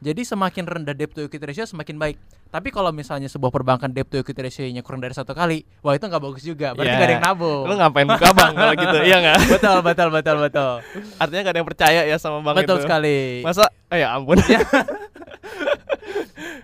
[0.00, 2.16] Jadi semakin rendah debt to equity ratio semakin baik.
[2.50, 6.02] Tapi kalau misalnya sebuah perbankan debt to equity ratio-nya kurang dari satu kali, wah itu
[6.02, 6.72] nggak bagus juga.
[6.72, 6.96] Berarti Ya.
[6.96, 7.62] nggak ada yang nabung.
[7.62, 8.96] Lu ngapain buka bank kalau gitu?
[9.02, 9.38] Iya nggak?
[9.54, 10.72] betul, betul, betul, betul.
[11.16, 12.84] Artinya gak ada yang percaya ya sama bank betul itu.
[12.84, 13.18] sekali.
[13.44, 13.68] Masa?
[13.86, 14.40] Oh ya ampun.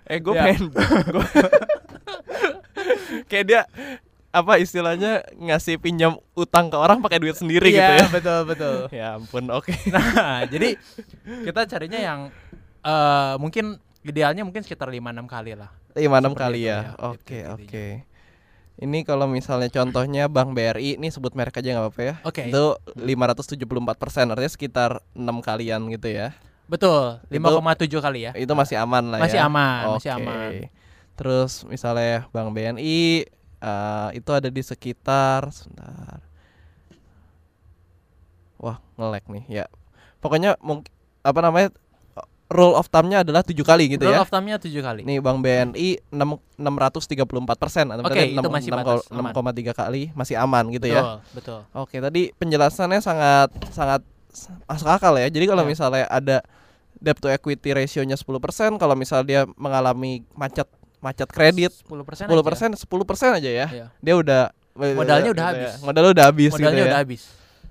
[0.06, 0.42] eh gue Ya.
[0.44, 1.30] pengen gua-
[3.26, 3.60] Kayak dia
[4.36, 8.08] apa istilahnya ngasih pinjam utang ke orang pakai duit sendiri gitu Iya, ya.
[8.12, 8.76] betul, betul.
[9.00, 9.72] Ya ampun, oke.
[9.94, 10.76] Nah, jadi
[11.42, 12.20] kita carinya yang
[12.82, 15.72] eh mungkin idealnya mungkin sekitar 5 6 kali lah.
[15.96, 16.78] Lima enam Seperti kali itu ya.
[16.78, 17.86] ya, Oke, gitu oke.
[18.76, 22.14] Ini kalau misalnya contohnya Bank BRI ini sebut merek aja nggak apa-apa ya.
[22.20, 22.42] Oke.
[22.52, 23.56] Itu 574
[23.96, 26.36] persen, artinya sekitar enam kalian gitu ya.
[26.68, 28.32] Betul, Itu- 5,7 kali ya.
[28.36, 29.48] Itu masih aman lah Masih ya.
[29.48, 30.20] aman, masih Oke.
[30.20, 30.50] aman.
[31.16, 33.24] Terus misalnya Bank BNI
[33.58, 36.20] eh, itu ada di sekitar sebentar.
[38.56, 39.64] Wah, ngelek nih ya.
[40.18, 40.88] Pokoknya mungkin
[41.20, 41.68] apa namanya?
[42.46, 44.22] Rule of thumb-nya adalah tujuh kali gitu Rule ya.
[44.22, 45.02] of thumb-nya 7 kali.
[45.02, 47.26] Nih Bank BNI 6 634
[47.58, 49.34] persen atau Oke, berarti itu masih batas, aman.
[49.34, 51.02] 6,3 kali masih aman gitu ya.
[51.02, 51.60] betul, betul.
[51.74, 54.00] Oke, tadi penjelasannya sangat sangat
[54.62, 55.26] masuk akal ya.
[55.26, 55.68] Jadi kalau Ya.
[55.68, 56.46] misalnya ada
[56.96, 60.70] debt to equity ratio-nya 10%, kalau misal dia mengalami macet
[61.06, 62.82] macet kredit 10% 10%, 10%
[63.32, 63.66] aja ya.
[63.68, 63.86] Iya.
[63.96, 64.42] Dia udah
[64.74, 65.70] Modalnya udah gitu habis.
[65.72, 65.72] ya.
[65.80, 66.90] Modalnya udah habis Modalnya gitu ya.
[66.90, 67.22] udah habis.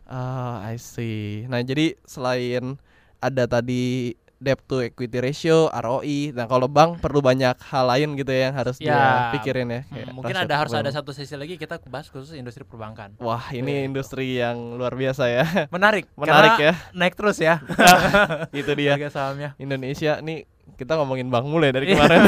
[0.05, 1.43] Ah, I see.
[1.45, 2.77] Nah, jadi selain
[3.19, 8.29] ada tadi debt to equity ratio, ROI, nah kalau bank perlu banyak hal lain gitu
[8.29, 9.31] ya yang harus dia Ya.
[9.31, 9.81] pikirin ya.
[9.87, 13.15] Hmm, mungkin ada harus ada satu sesi lagi kita bahas khusus industri perbankan.
[13.17, 15.45] Wah, ini industri yang luar biasa ya.
[15.67, 16.73] Menarik, Menarik ya.
[16.91, 17.63] Naik terus ya
[18.53, 18.93] Itu dia.
[18.93, 19.55] harga sahamnya.
[19.57, 22.21] Indonesia nih kita ngomongin bank mulai dari kemarin.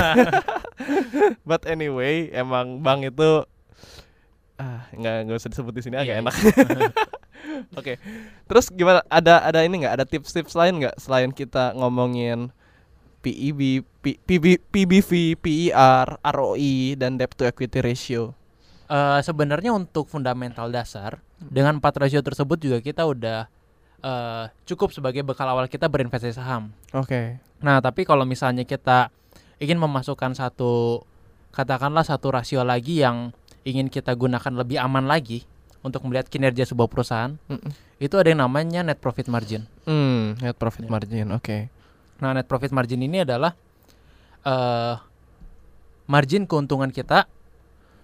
[1.49, 3.43] But anyway, emang bank itu
[4.57, 6.33] ah nggak nggak usah disebut di sini agak Iya, enak.
[7.79, 8.01] Oke.
[8.49, 9.05] Terus gimana?
[9.05, 9.93] Ada ada ini nggak?
[10.01, 12.49] Ada tips-tips lain nggak selain kita ngomongin
[13.21, 18.33] PEB, P- PB, PBV, PER, ROI dan debt to equity ratio?
[18.87, 23.45] Eh, sebenarnya untuk fundamental dasar dengan empat rasio tersebut juga kita udah
[23.99, 26.71] eh, cukup sebagai bekal awal kita berinvestasi saham.
[26.95, 27.37] Oke.
[27.57, 29.09] Nah, tapi kalau misalnya kita
[29.57, 31.01] ingin memasukkan satu
[31.49, 33.33] katakanlah satu rasio lagi yang
[33.65, 35.41] ingin kita gunakan lebih aman lagi
[35.81, 37.71] untuk melihat kinerja sebuah perusahaan, Mm-mm.
[37.97, 39.65] itu ada yang namanya net profit margin.
[39.83, 40.91] Hmm, net profit Ya.
[40.91, 41.27] margin.
[41.33, 41.73] Oke.
[42.17, 43.57] Nah, net profit margin ini adalah
[44.43, 44.95] eh
[46.05, 47.25] margin keuntungan kita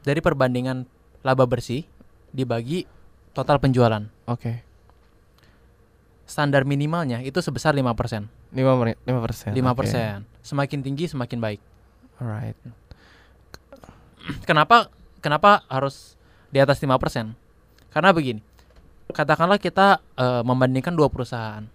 [0.02, 0.84] dari perbandingan
[1.22, 1.86] laba bersih
[2.30, 2.84] dibagi
[3.32, 4.04] total penjualan.
[4.26, 4.66] Oke.
[6.34, 7.86] Standar minimalnya itu sebesar 5%.
[7.86, 8.26] 5%.
[8.58, 9.54] 5 menit, 5%.
[9.54, 10.26] oke.
[10.41, 11.62] Semakin tinggi semakin baik.
[12.17, 12.58] Alright.
[14.50, 14.89] Kenapa
[15.22, 16.17] kenapa harus
[16.50, 17.38] di atas 5%?
[17.93, 18.41] Karena begini.
[19.13, 21.69] Katakanlah kita eh, membandingkan dua perusahaan.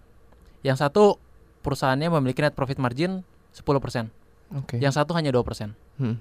[0.67, 1.23] Yang satu
[1.63, 3.23] perusahaannya memiliki net profit margin
[3.55, 4.11] 10%,
[4.59, 4.83] Oke.
[4.83, 5.71] yang satu hanya 2%.
[5.99, 6.19] Hmm.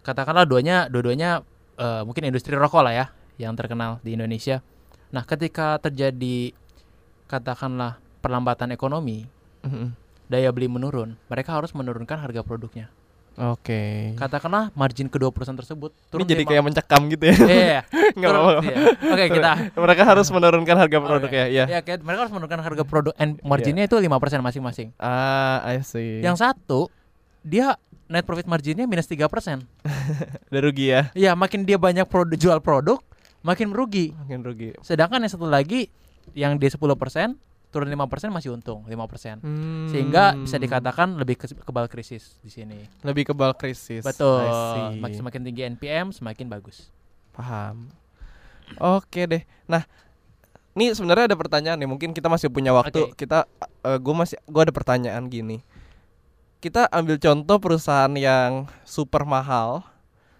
[0.00, 1.44] katakanlah duanya dua-duanya
[1.78, 3.06] eh, mungkin industri rokok lah ya
[3.38, 4.62] yang terkenal di Indonesia.
[5.10, 6.54] Nah, ketika terjadi
[7.30, 9.30] katakanlah perlambatan ekonomi,
[9.62, 9.94] Mm-mm.
[10.26, 12.90] daya beli menurun, mereka harus menurunkan harga produknya.
[13.40, 14.12] Oke.
[14.18, 17.36] Katakanlah margin kedua perusahaan tersebut Ini turun jadi lima- kayak mencekam gitu ya.
[17.40, 17.80] Iya,
[18.18, 18.62] Nggak turun- apa-apa.
[18.66, 18.76] iya.
[19.06, 21.40] Oke, kita Mereka harus menurunkan harga produk iya.
[21.40, 21.46] ya.
[21.46, 21.64] Iya.
[21.70, 24.10] ya kayak mereka harus menurunkan harga produk and marginnya itu 5%
[24.42, 24.88] masing-masing.
[24.98, 26.20] Ah, I see.
[26.20, 26.90] Yang satu
[27.40, 27.78] dia
[28.10, 29.24] net profit marginnya minus 3%.
[30.50, 31.08] Udah rugi ya.
[31.14, 32.98] Iya, makin dia banyak produk jual produk,
[33.40, 34.12] makin merugi.
[34.18, 34.68] Makin rugi.
[34.82, 35.88] Sedangkan yang satu lagi
[36.32, 36.80] yang dia 10%
[37.70, 39.38] turun 5% masih untung 5%.
[39.38, 39.86] Hmm.
[39.86, 42.82] Sehingga bisa dikatakan lebih ke- kebal krisis di sini.
[43.00, 44.02] lebih kebal krisis.
[44.02, 44.42] Betul.
[44.42, 44.98] I see.
[44.98, 46.90] Mak- Semakin tinggi NPM semakin bagus.
[47.30, 47.94] Paham.
[48.76, 49.42] Oke deh.
[49.64, 49.86] Nah,
[50.72, 51.86] ini sebenarnya ada pertanyaan nih.
[51.86, 53.06] Mungkin kita masih punya waktu.
[53.06, 53.14] Oke.
[53.16, 53.46] Kita,
[53.96, 55.62] gue masih, gue ada pertanyaan gini.
[56.60, 59.80] kita ambil contoh perusahaan yang super mahal,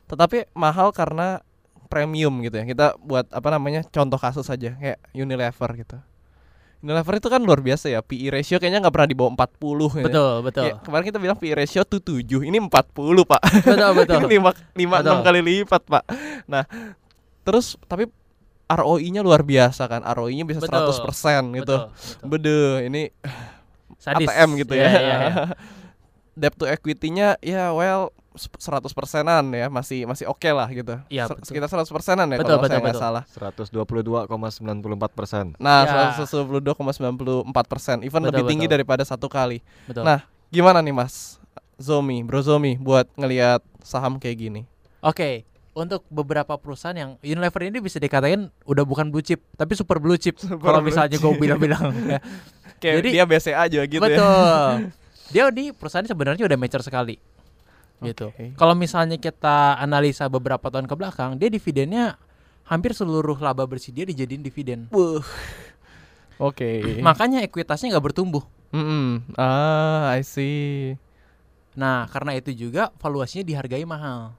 [0.04, 1.40] tetapi mahal karena
[1.90, 2.64] premium gitu ya.
[2.64, 5.98] Kita buat apa namanya contoh kasus saja kayak Unilever gitu.
[6.80, 8.00] Unilever itu kan luar biasa ya.
[8.00, 10.04] PE ratio kayaknya nggak pernah di bawah 40 gitu ya.
[10.06, 10.62] Betul, betul.
[10.64, 12.70] Kayak kemarin kita bilang PE ratio tuh 7, ini 40
[13.26, 14.18] pak Betul, betul.
[14.24, 15.16] Ini 5, 5 Betul.
[15.20, 16.04] 6 kali lipat pak
[16.46, 16.64] Nah
[17.42, 18.06] terus tapi
[18.70, 20.94] ROI-nya luar biasa kan ROI-nya bisa Betul.
[20.94, 22.28] 100% gitu Betul, betul.
[22.30, 23.02] Bede ini
[24.00, 24.24] Sadis.
[24.30, 25.34] ATM gitu ya Iya, iya, iya.
[26.40, 31.46] Debt to equity-nya ya well 100 persenan ya masih masih oke lah gitu Ser- betul.
[31.46, 33.02] sekitar 100 persenan ya Betul, kalau Ya, saya betul, nggak betul.
[33.02, 35.44] salah 122,94 persen.
[35.58, 36.14] nah Ya.
[36.14, 36.70] 122,94
[37.66, 38.74] persen even Betul, lebih tinggi betul.
[38.76, 40.06] daripada satu kali Betul.
[40.06, 41.42] nah gimana nih mas
[41.76, 44.62] Zomi Bro Zomi buat ngelihat saham kayak gini
[45.00, 49.96] Oke, untuk beberapa perusahaan yang Unilever ini bisa dikatakan udah bukan blue chip, tapi super
[49.96, 50.36] blue chip.
[50.36, 51.88] Kalau blue misalnya gue bilang-bilang.
[52.04, 52.20] ya.
[52.84, 54.72] kayak Jadi- dia BCA juga gitu ya Betul.
[55.32, 57.16] Dia di perusahaan ini sebenarnya udah mature sekali.
[58.00, 58.32] Gitu.
[58.56, 62.16] Kalau misalnya kita analisa beberapa tahun ke belakang, dia dividennya
[62.64, 64.88] hampir seluruh laba bersih dia dijadiin dividen.
[66.40, 67.00] Oke.
[67.04, 68.44] Makanya ekuitasnya nggak bertumbuh.
[68.72, 69.36] Mm-mm.
[69.36, 70.96] Ah, I see.
[71.76, 74.32] Nah, karena itu juga valuasinya dihargai mahal.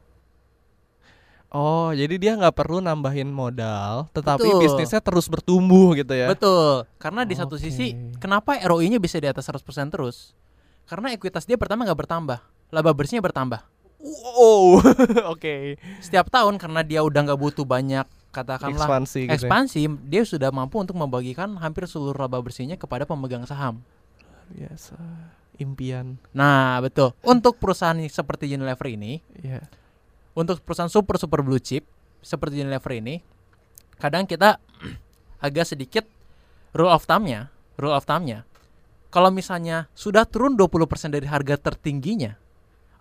[1.51, 4.61] Oh, jadi dia nggak perlu nambahin modal, tetapi Betul.
[4.63, 6.31] bisnisnya terus bertumbuh gitu ya.
[6.31, 6.87] Betul.
[6.95, 7.67] Karena di satu Oke.
[7.67, 7.91] sisi,
[8.23, 10.31] kenapa ROI-nya bisa di atas 100% terus?
[10.87, 12.39] Karena ekuitas dia pertama nggak bertambah,
[12.71, 13.61] laba bersihnya bertambah.
[14.01, 14.81] Wow.
[15.37, 15.77] Oke.
[16.01, 19.29] Setiap tahun karena dia udah nggak butuh banyak katakanlah Ekspansi gitu.
[19.29, 19.35] ya.
[19.35, 23.83] ekspansi, dia sudah mampu untuk membagikan hampir seluruh laba bersihnya kepada pemegang saham.
[24.49, 24.95] Biasa.
[25.59, 26.15] Impian.
[26.33, 27.11] Nah, betul.
[27.21, 29.67] Untuk perusahaan seperti Unilever ini, Iya.
[30.33, 31.85] untuk perusahaan super super blue chip
[32.23, 33.19] seperti Unilever ini,
[33.99, 34.57] kadang kita
[35.45, 36.07] agak sedikit
[36.73, 38.47] rule of thumb-nya, rule of thumb-nya.
[39.11, 42.39] Kalau misalnya sudah turun 20% dari harga tertingginya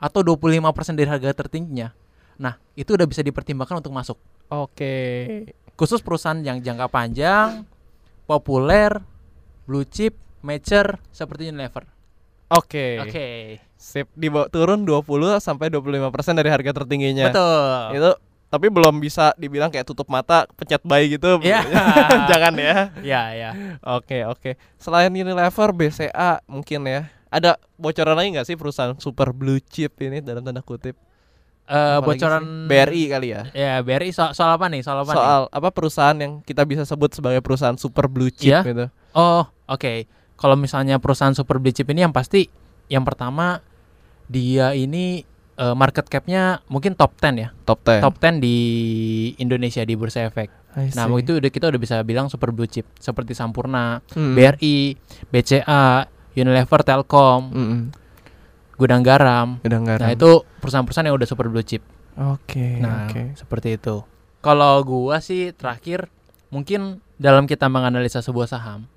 [0.00, 1.92] atau 25% dari harga tertingginya,
[2.40, 4.16] nah itu udah bisa dipertimbangkan untuk masuk.
[4.48, 5.46] Oke.
[5.76, 7.68] Khusus perusahaan yang jangka panjang,
[8.24, 8.98] populer,
[9.68, 11.84] blue chip, mature seperti Unilever.
[12.50, 12.98] Oke.
[13.06, 13.26] Oke.
[13.78, 17.30] Sip, dibawa turun 20 sampai 25% dari harga tertingginya.
[17.30, 17.96] Betul.
[17.96, 18.10] Itu
[18.50, 21.38] tapi belum bisa dibilang kayak tutup mata, pencet buy gitu.
[21.38, 21.62] Iya.
[22.34, 22.76] Jangan ya.
[23.06, 23.50] Ya, ya.
[23.86, 24.58] Oke, oke.
[24.74, 27.06] Selain Unilever, BCA mungkin ya.
[27.30, 30.98] Ada bocoran lagi nggak sih perusahaan super blue chip ini dalam tanda kutip?
[31.64, 32.42] Eh Apalagi bocoran?
[32.66, 33.42] BRI kali ya.
[33.52, 34.82] Ya, BRI so- soal apa nih?
[34.82, 35.16] Soal apa nih?
[35.16, 38.60] Soal apa perusahaan yang kita bisa sebut sebagai perusahaan super blue chip Iya.
[38.66, 38.86] gitu.
[39.12, 40.10] Oh, oke.
[40.34, 42.50] Kalau misalnya perusahaan super blue chip ini yang pasti
[42.86, 43.62] yang pertama
[44.26, 45.22] dia ini
[45.56, 47.48] eh, market cap-nya mungkin top 10 ya.
[47.62, 48.00] Top 10.
[48.00, 48.56] Top 10 di
[49.36, 50.48] Indonesia di Bursa Efek.
[50.94, 54.32] Nah, itu udah kita udah bisa bilang super blue chip seperti Sampurna, Hmm.
[54.32, 54.94] BRI,
[55.28, 57.80] BCA, Unilever, Telkom, Mm-mm.
[58.76, 59.60] Gudang Garam.
[59.60, 61.84] Udah nggak Nah, itu perusahaan-perusahaan yang udah super blue chip.
[62.16, 63.36] Oke, Nah, oke.
[63.36, 64.04] seperti itu.
[64.40, 66.08] Kalau gua sih terakhir
[66.48, 68.88] mungkin dalam kita menganalisa sebuah saham,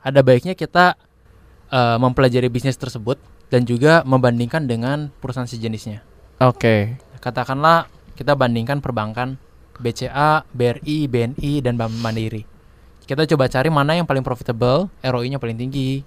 [0.00, 0.96] ada baiknya kita
[1.68, 3.20] eh, mempelajari bisnis tersebut
[3.52, 6.00] dan juga membandingkan dengan perusahaan sejenisnya.
[6.40, 6.96] Oke.
[7.20, 7.84] Katakanlah
[8.16, 9.36] kita bandingkan perbankan
[9.76, 12.42] BCA, BRI, BNI dan Bank Mandiri.
[13.04, 16.04] Kita coba cari mana yang paling profitable, ROI-nya paling tinggi,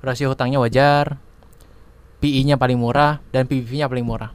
[0.00, 1.20] rasio hutangnya wajar,
[2.20, 4.32] PI-nya paling murah dan PBV-nya paling murah.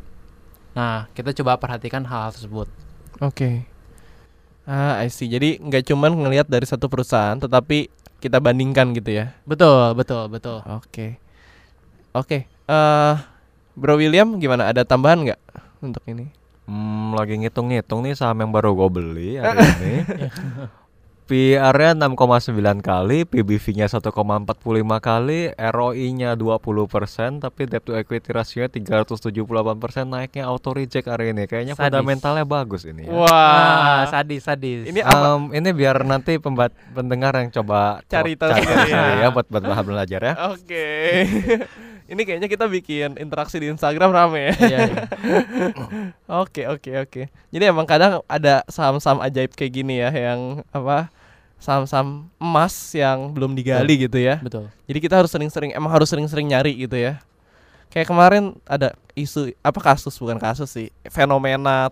[0.73, 2.67] Nah, kita coba perhatikan hal-hal tersebut.
[3.21, 3.63] Oke.
[4.65, 5.29] Ah, I see.
[5.29, 9.37] Jadi nggak cuman ngelihat dari satu perusahaan, tetapi kita bandingkan gitu ya.
[9.45, 10.65] Betul, betul, betul.
[10.65, 11.21] Oke.
[12.11, 12.49] Oke.
[12.49, 13.15] Eh,
[13.77, 14.65] Bro William gimana?
[14.71, 15.41] Ada tambahan nggak
[15.85, 16.33] untuk ini?
[16.65, 19.95] Hmm, lagi ngitung-ngitung nih saham yang baru gue beli hari ini.
[21.25, 22.53] PR-nya 6,9
[22.85, 24.53] kali, PBV-nya 1,45
[25.01, 31.49] kali, ROI-nya 20%, tapi debt to equity ratio-nya 378%, naiknya auto reject hari ini.
[31.49, 31.89] Kayaknya Sadis.
[31.89, 33.13] fundamentalnya bagus ini ya.
[33.13, 33.33] Wah.
[33.33, 34.85] Ah, sadis, sadis.
[34.85, 35.41] Ini apa?
[35.41, 38.53] Em, ini biar nanti pembat pendengar yang coba Cari tahu
[38.93, 39.25] ya.
[39.25, 40.33] ya buat buat bahan belajar ya.
[40.53, 40.85] Oke.
[42.05, 44.53] ini kayaknya kita bikin interaksi di Instagram rame ya.
[44.61, 44.81] Iya.
[46.45, 47.21] Oke, oke, oke.
[47.49, 51.09] Jadi emang kadang ada saham-saham ajaib kayak gini ya yang apa?
[51.57, 54.37] Saham-saham emas yang belum digali gitu ya.
[54.37, 54.69] Betul.
[54.85, 57.21] Jadi kita harus sering-sering emang harus sering-sering nyari gitu ya.
[57.89, 61.89] Kayak kemarin ada isu apa kasus bukan kasus sih, fenomena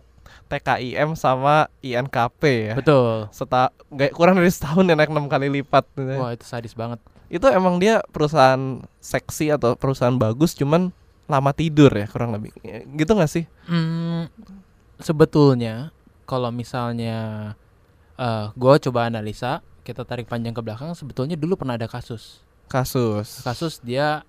[0.53, 2.73] TKIM sama INKP ya.
[2.77, 3.25] Betul.
[3.33, 5.89] Seta nggak kurang dari setahun ya naik enam kali lipat.
[5.97, 7.01] Wah, itu sadis banget.
[7.25, 10.93] Itu emang dia perusahaan seksi atau perusahaan bagus cuman
[11.25, 12.53] lama tidur ya kurang lebih.
[12.93, 13.49] Gitu nggak sih?
[13.65, 14.29] Hmm,
[14.99, 15.89] sebetulnya
[16.23, 17.53] kalau misalnya
[18.13, 22.45] eh gua coba analisa, kita tarik panjang ke belakang, sebetulnya dulu pernah ada kasus.
[22.69, 23.41] Kasus.
[23.41, 24.21] Kasus dia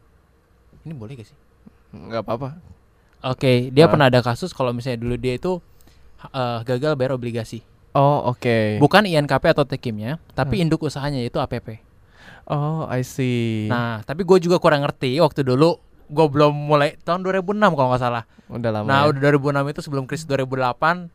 [0.82, 1.38] ini boleh gak sih?
[1.94, 2.58] nggak apa-apa.
[3.24, 3.90] Oke, dia Ah.
[3.90, 5.62] pernah ada kasus kalau misalnya dulu dia itu
[6.26, 7.60] eh, gagal bayar obligasi.
[7.92, 8.78] Oh, oke.
[8.78, 10.66] Bukan INKP atau Tekimnya, tapi Hmm.
[10.66, 11.78] induk usahanya itu APP.
[12.44, 13.70] Oh, I see.
[13.70, 18.02] Nah, tapi gue juga kurang ngerti waktu dulu gue belum mulai tahun 2006 kalau nggak
[18.02, 18.24] salah.
[18.44, 18.84] udah lama.
[18.84, 19.14] Nah, ya?
[19.14, 21.08] udah 2006 itu sebelum krisis 2008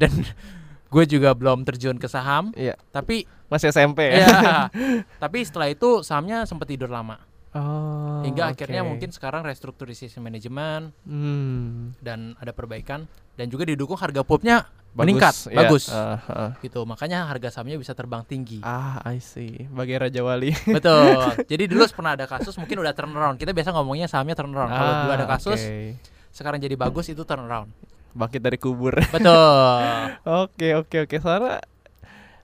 [0.00, 0.12] dan
[0.94, 2.56] gue juga belum terjun ke saham.
[2.56, 2.80] Iya.
[2.88, 4.24] Tapi masih SMP ya.
[4.24, 4.56] ya,
[5.22, 7.20] tapi setelah itu sahamnya sempat tidur lama.
[7.50, 8.22] Oh.
[8.22, 8.52] Hingga oke.
[8.54, 11.98] akhirnya mungkin sekarang restrukturisasi manajemen Hmm.
[11.98, 15.56] dan ada perbaikan dan juga didukung harga pupnya Bagus, meningkat, iya.
[15.56, 15.84] bagus.
[15.88, 16.50] Ah, ah.
[16.58, 16.82] gitu.
[16.82, 18.58] Makanya harga sahamnya bisa terbang tinggi.
[18.60, 19.66] Ah, I see.
[19.66, 20.50] Bagai Raja Wali.
[20.76, 21.34] Betul.
[21.42, 23.34] Jadi dulu pernah ada kasus mungkin udah turnaround.
[23.34, 24.66] Kita biasa ngomongnya sahamnya turnaround.
[24.68, 25.94] Kalau dulu ada Ah, kasus, oke.
[26.30, 27.70] sekarang jadi bagus itu turnaround.
[28.10, 28.98] bangkit dari kubur.
[29.14, 29.78] Betul.
[30.24, 31.62] Oke oke oke soalnya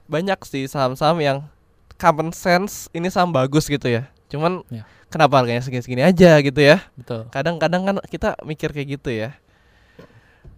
[0.05, 1.37] banyak sih saham-saham yang
[1.95, 4.07] common sense ini saham bagus gitu ya.
[4.27, 4.87] Cuman Ya.
[5.07, 6.83] Kenapa harganya segini-segini aja gitu ya?
[6.95, 7.27] Betul.
[7.31, 9.35] Kadang-kadang kan kita mikir kayak gitu ya.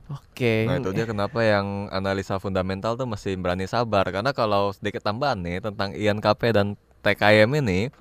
[0.10, 0.66] Oke.
[0.66, 5.38] Nah itu dia kenapa yang analisa fundamental tuh masih berani sabar Karena kalau sedikit tambahan
[5.38, 6.74] nih tentang INKP dan
[7.06, 7.94] TKM ini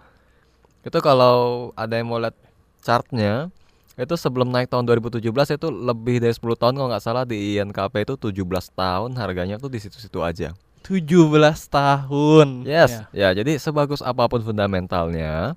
[0.81, 2.33] Itu kalau ada yang mau lihat
[2.81, 3.53] chartnya
[4.01, 5.21] Itu sebelum naik tahun 2017
[5.61, 8.41] itu lebih dari 10 tahun kalau nggak salah di INKP itu 17
[8.73, 10.57] tahun harganya tuh di situ-situ aja
[10.89, 11.29] 17
[11.69, 12.65] tahun.
[12.65, 13.29] Yes, Ya.
[13.35, 15.53] ya jadi sebagus apa pun fundamentalnya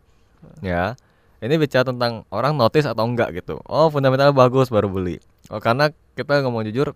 [0.62, 0.96] Ya
[1.42, 5.18] ini bicara tentang orang notice atau enggak gitu Oh fundamentalnya bagus baru beli
[5.50, 6.94] Oh karena kita ngomong jujur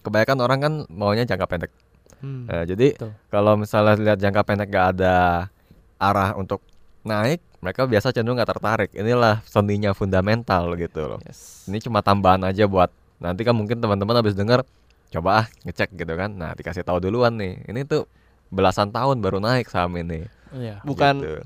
[0.00, 1.72] Kebanyakan orang kan maunya jangka pendek
[2.20, 2.44] Hmm.
[2.46, 2.94] Nah, jadi
[3.32, 5.48] kalau misalnya lihat jangka pendek gak ada
[5.96, 6.60] arah untuk
[7.00, 8.90] naik, mereka biasa cenderung nggak tertarik.
[8.92, 11.20] Inilah seninya fundamental gitu loh.
[11.24, 11.64] Yes.
[11.64, 14.64] Ini cuma tambahan aja buat nanti kan mungkin teman-teman habis denger
[15.12, 16.30] coba ah ngecek gitu kan.
[16.36, 17.64] Nah dikasih tahu duluan nih.
[17.68, 18.04] Ini tuh
[18.52, 20.28] belasan tahun baru naik saham ini.
[20.52, 20.84] Iya.
[20.84, 21.40] Bukan Gitu.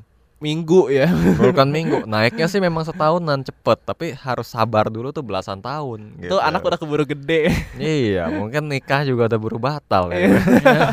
[0.45, 1.09] Minggu ya.
[1.41, 2.05] Bukan minggu.
[2.05, 6.21] Naiknya sih memang setahunan cepet, tapi harus sabar dulu tuh belasan tahun.
[6.21, 6.37] Gitu.
[6.37, 7.49] Tuh anak udah keburu gede.
[7.81, 10.13] Iya, mungkin nikah juga udah buru batal.
[10.13, 10.37] Iya.
[10.37, 10.89] ya.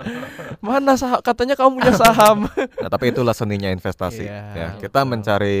[0.64, 1.20] Mana saham?
[1.20, 2.38] Katanya kamu punya saham.
[2.84, 4.24] Nah, tapi itulah seninya investasi.
[4.28, 5.10] Iya, ya, kita betul.
[5.16, 5.58] mencari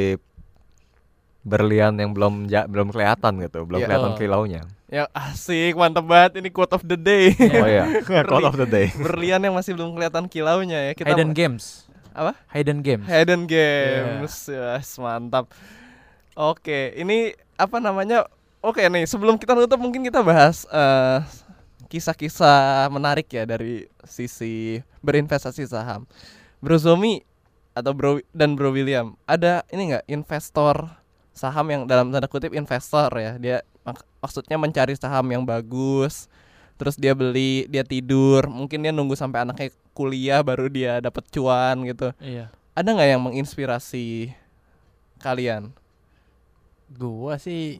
[1.40, 3.86] berlian yang belum ja- belum kelihatan gitu, belum Iya.
[3.86, 4.62] kelihatan kilaunya.
[4.84, 7.34] ya asik, mantep banget ini quote of the day.
[7.34, 8.92] Oh iya, quote of the day.
[8.94, 10.92] Berlian yang masih belum kelihatan kilaunya ya.
[10.94, 11.83] Kita Hidden games.
[12.14, 12.32] Apa?
[12.54, 13.04] Hidden games.
[13.10, 15.50] Hidden Games, Yes, mantap.
[16.38, 18.26] Oke, ini apa namanya?
[18.64, 21.20] Oke nih, sebelum kita nutup mungkin kita bahas eh,
[21.92, 26.08] kisah-kisah menarik ya dari sisi berinvestasi saham.
[26.64, 27.20] Bro Zomi
[27.76, 30.88] atau Bro dan Bro William, ada ini nggak investor
[31.34, 36.30] saham yang dalam tanda kutip investor ya, dia mak- maksudnya mencari saham yang bagus,
[36.78, 41.86] terus dia beli, dia tidur, mungkin dia nunggu sampai anaknya kuliah baru dia dapat cuan
[41.86, 42.50] gitu Iya.
[42.74, 44.34] ada nggak yang menginspirasi
[45.16, 45.70] kalian?
[46.90, 47.78] Gua sih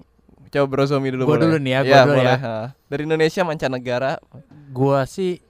[0.49, 1.43] Coba Bro Zomi dulu Gua boleh?
[1.45, 2.39] dulu nih ya, gua Iya, dulu boleh, ya.
[2.41, 2.57] ha.
[2.87, 4.13] Dari Indonesia mancanegara.
[4.71, 5.43] gua sih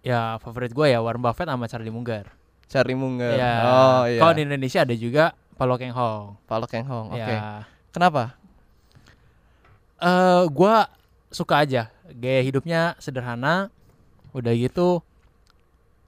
[0.00, 2.26] ya favorit gua ya Warren Buffett sama Charlie Munger.
[2.66, 3.36] Charlie Munger.
[3.36, 3.54] Ya.
[3.62, 4.18] Oh iya.
[4.18, 6.40] Kalau di Indonesia ada juga Paulo Keng Hong.
[6.48, 7.12] Paulo Keng Hong.
[7.12, 7.20] Oke.
[7.20, 7.68] Ya.
[7.92, 8.34] Kenapa?
[10.00, 10.88] Eh gua
[11.28, 13.68] suka aja gaya hidupnya sederhana.
[14.32, 15.04] Udah gitu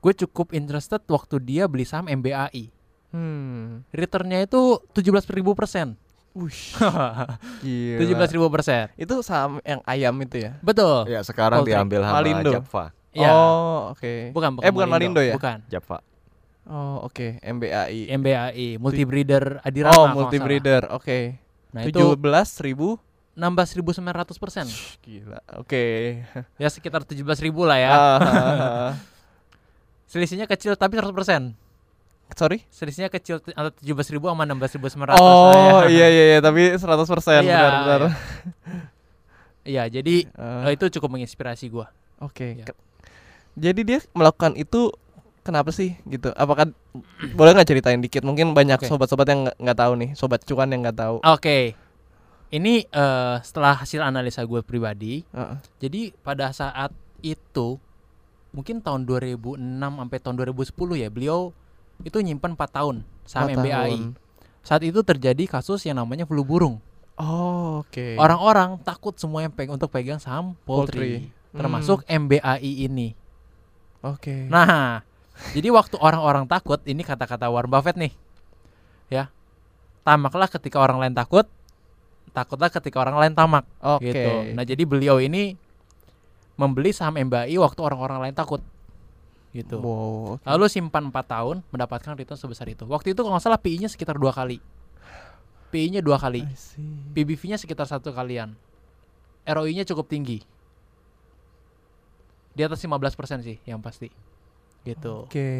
[0.04, 2.68] gue cukup interested waktu dia beli saham MBAI.
[3.08, 3.88] Hmm.
[3.88, 5.96] Returnnya itu 17.000 persen.
[6.34, 6.74] Wush.
[8.02, 8.90] Tujuh belas ribu persen.
[8.98, 10.58] Itu saham yang ayam itu ya?
[10.60, 11.06] Betul.
[11.06, 11.78] Ya, sekarang Poultry.
[11.78, 12.50] diambil sama Malindo.
[12.58, 12.84] Japfa.
[13.14, 13.30] Ya.
[13.30, 14.34] Oh, oke.
[14.34, 15.38] Bukan, bukan Eh, bukan Malindo ya?
[15.38, 15.62] Bukan.
[15.70, 16.02] Japfa.
[16.66, 17.38] Oh, oke.
[17.38, 18.10] MBAI.
[18.18, 19.94] MBAI, multi breeder Adirama.
[19.94, 20.46] oh, kalau nggak multi salah.
[20.50, 20.82] breeder.
[20.90, 21.18] Oke.
[21.70, 22.98] Nah itu Tujuh belas ribu.
[23.38, 24.66] 16.900 persen.
[25.06, 25.38] Gila.
[25.58, 25.82] Oke.
[26.58, 27.22] Ya sekitar 17.000
[27.62, 27.90] lah ya.
[27.90, 28.18] Ah, ah,
[28.90, 28.92] ah.
[30.14, 31.59] Selisihnya kecil tapi 100 persen.
[32.33, 32.62] Sorry?
[32.70, 35.90] Selisihnya kecil antara 17.000 sama 16.900 Oh, lah ya.
[35.96, 38.00] iya iya iya, tapi 100% Iya, benar-benar.
[38.00, 38.11] iya.
[39.64, 41.88] Iya, jadi eh, itu cukup menginspirasi gua.
[42.20, 42.61] Oke.
[42.61, 42.64] Ya.
[42.64, 42.77] Ke-
[43.57, 44.92] Jadi dia melakukan itu
[45.40, 46.29] kenapa sih gitu?
[46.33, 46.68] Apakah
[47.33, 48.20] boleh nggak ceritain dikit?
[48.22, 48.87] Mungkin banyak Oke.
[48.87, 51.16] sobat-sobat yang nggak- tahu nih, sobat cuan yang nggak tahu.
[51.22, 51.72] Oke.
[52.50, 55.57] Ini eh, setelah hasil analisa gue pribadi, Heeh.
[55.80, 57.80] jadi pada saat itu
[58.55, 61.50] mungkin tahun 2006 sampai tahun 2010 ya, beliau
[62.00, 62.96] itu nyimpan 4 tahun
[63.26, 63.74] saham Empat MBAI.
[63.74, 64.00] tahun.
[64.64, 66.78] Saat itu terjadi kasus yang namanya flu burung.
[67.14, 68.16] Oh, oke.
[68.16, 71.55] Orang-orang takut semua yang peng untuk pegang saham poultry, Poultry.
[71.55, 73.14] termasuk MBAI ini.
[74.02, 74.50] Oke.
[74.50, 75.02] Nah,
[75.55, 78.12] jadi waktu orang-orang takut, ini kata-kata Warren Buffett nih.
[79.11, 79.30] Ya.
[80.02, 81.46] Tamaklah ketika orang lain takut,
[82.34, 84.11] takutlah ketika orang lain tamak Oke.
[84.11, 84.30] gitu.
[84.52, 85.55] Nah, jadi beliau ini
[86.55, 88.62] membeli saham MBAI waktu orang-orang lain takut.
[89.55, 89.78] Gitu.
[89.78, 90.38] Wow.
[90.38, 90.46] oke.
[90.46, 92.82] Lalu simpan 4 tahun mendapatkan return sebesar itu.
[92.90, 94.59] Waktu itu kalau nggak salah PI-nya sekitar dua kali.
[95.70, 96.42] PI-nya dua kali.
[97.14, 98.55] PBV-nya sekitar satu kalian,
[99.46, 100.38] ROI-nya cukup tinggi,
[102.55, 104.07] di atas 15% sih yang pasti,
[104.86, 105.26] gitu.
[105.26, 105.50] Oke.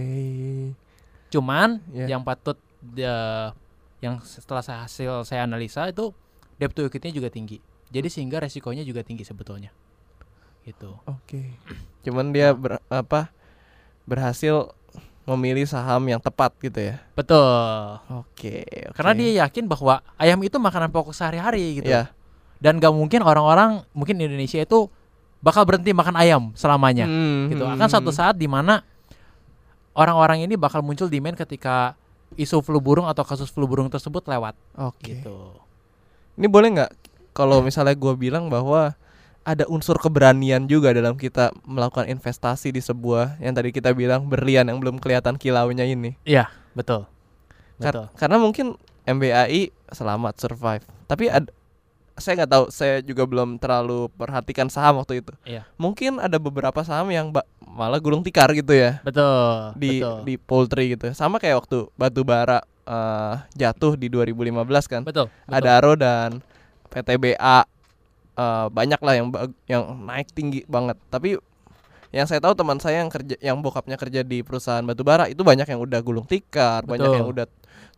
[1.34, 2.14] Cuman Ya.
[2.14, 2.55] yang patut
[2.95, 3.51] ya,
[3.99, 6.14] yang setelah saya hasil saya analisa itu
[6.62, 7.59] debt to equity-nya juga tinggi.
[7.90, 9.74] Jadi sehingga resikonya juga tinggi sebetulnya.
[10.65, 10.91] Gitu.
[11.05, 11.53] Oke.
[12.03, 13.29] Cuman dia ber- apa
[14.05, 14.73] berhasil
[15.25, 17.01] memilih saham yang tepat gitu ya.
[17.17, 17.41] Betul.
[18.12, 18.65] Oke.
[18.69, 18.93] oke.
[18.93, 21.89] Karena dia yakin bahwa ayam itu makanan pokok sehari-hari gitu.
[21.89, 22.12] ya.
[22.61, 24.89] Dan gak mungkin orang-orang mungkin di Indonesia itu
[25.41, 27.05] bakal berhenti makan ayam selamanya.
[27.05, 27.65] Hmm, Gitu.
[27.65, 28.19] hmm, Akan suatu hmm.
[28.21, 28.85] saat di mana
[29.93, 31.97] orang-orang ini bakal muncul demand ketika
[32.35, 35.21] isu flu burung atau kasus flu burung tersebut lewat Oke.
[35.21, 35.55] gitu.
[36.35, 36.91] Ini boleh nggak
[37.31, 38.93] kalau misalnya gue bilang bahwa
[39.45, 44.64] ada unsur keberanian juga dalam kita melakukan investasi di sebuah yang tadi kita bilang berlian
[44.66, 46.16] yang belum kelihatan kilaunya ini.
[46.24, 47.05] Iya, betul.
[47.76, 48.07] Kar- Betul.
[48.16, 48.66] karena mungkin
[49.05, 50.84] MBAI selamat survive.
[51.05, 51.53] Tapi ad-
[52.14, 55.34] saya nggak tahu, saya juga belum terlalu perhatikan saham waktu itu.
[55.45, 55.66] Iya.
[55.76, 59.74] Mungkin ada beberapa saham yang malah gulung tikar gitu ya Betul.
[59.74, 60.18] di betul.
[60.22, 61.11] di poultry gitu.
[61.12, 65.03] Sama kayak waktu batu bara eh, jatuh di 2015 kan.
[65.03, 65.26] betul.
[65.26, 65.53] betul.
[65.53, 66.38] Ada Aro dan
[66.88, 67.66] PTBA
[68.35, 69.26] eh, banyak lah yang
[69.66, 70.99] yang naik tinggi banget.
[71.09, 71.39] Tapi
[72.11, 75.43] yang saya tahu teman saya yang kerja yang bokapnya kerja di perusahaan batu bara itu
[75.43, 77.18] banyak yang udah gulung tikar, banyak Betul.
[77.18, 77.47] yang udah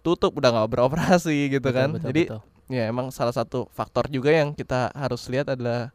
[0.01, 1.89] tutup, udah nggak beroperasi gitu Betul, kan.
[1.93, 2.41] betul, Jadi betul.
[2.73, 5.93] ya emang salah satu faktor juga yang kita harus lihat adalah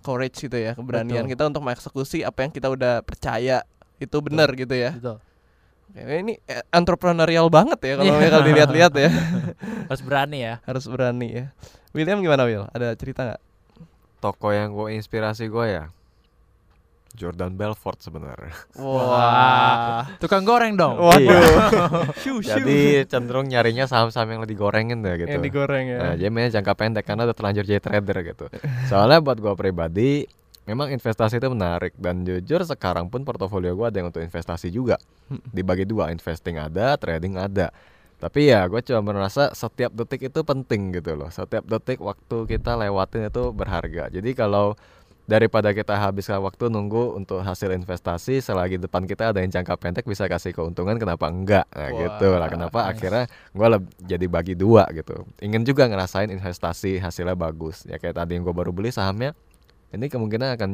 [0.00, 1.32] courage gitu ya, keberanian Betul.
[1.36, 3.62] kita untuk mengeksekusi apa yang kita udah percaya
[4.00, 4.96] itu benar gitu ya.
[4.96, 5.20] betul.
[5.90, 8.28] Oke, Ini eh, entrepreneurial banget ya kalau Iya.
[8.30, 9.10] kalau dilihat-lihat ya.
[9.90, 10.54] Harus berani ya.
[10.62, 11.44] harus berani ya.
[11.90, 12.62] William gimana Will?
[12.70, 13.40] Ada cerita nggak?
[14.20, 15.84] Toko yang gue inspirasi gue ya
[17.10, 18.54] Jordan Belfort sebenarnya.
[18.78, 20.06] Wah.
[20.22, 20.94] Tukang goreng dong.
[20.94, 21.42] Waduh.
[22.22, 22.62] Shoo, shoo.
[22.62, 25.30] Jadi cenderung nyarinya saham-saham yang lebih digorengin deh gitu.
[25.34, 25.98] yang digoreng ya.
[25.98, 28.46] Nah, jadi mainnya jangka pendek karena udah terlanjur jadi trader gitu.
[28.86, 30.22] Soalnya buat gua pribadi,
[30.70, 34.94] memang investasi itu menarik dan jujur sekarang pun portofolio gua ada yang untuk investasi juga.
[35.50, 37.74] Dibagi dua, investing ada, trading ada.
[38.20, 41.32] Tapi ya gue cuma merasa setiap detik itu penting gitu loh.
[41.32, 44.12] Setiap detik waktu kita lewatin itu berharga.
[44.12, 44.76] Jadi kalau
[45.30, 50.02] daripada kita habiskan waktu nunggu untuk hasil investasi selagi depan kita ada yang jangka pendek
[50.02, 52.90] bisa kasih keuntungan kenapa enggak nah Wah, gitu lah kenapa nice.
[52.98, 53.66] akhirnya gue
[54.10, 58.50] jadi bagi dua gitu ingin juga ngerasain investasi hasilnya bagus ya kayak tadi yang gue
[58.50, 59.38] baru beli sahamnya
[59.94, 60.70] ini kemungkinan akan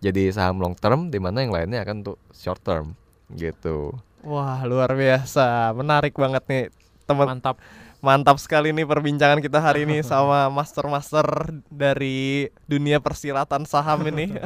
[0.00, 2.96] jadi saham long term di mana yang lainnya akan untuk short term
[3.36, 5.72] gitu Wah, luar biasa.
[5.72, 6.64] Menarik banget nih.
[7.08, 7.56] Teman Mantap.
[8.00, 14.36] mantap sekali nih perbincangan kita hari ini sama master-master dari dunia persilatan saham ini.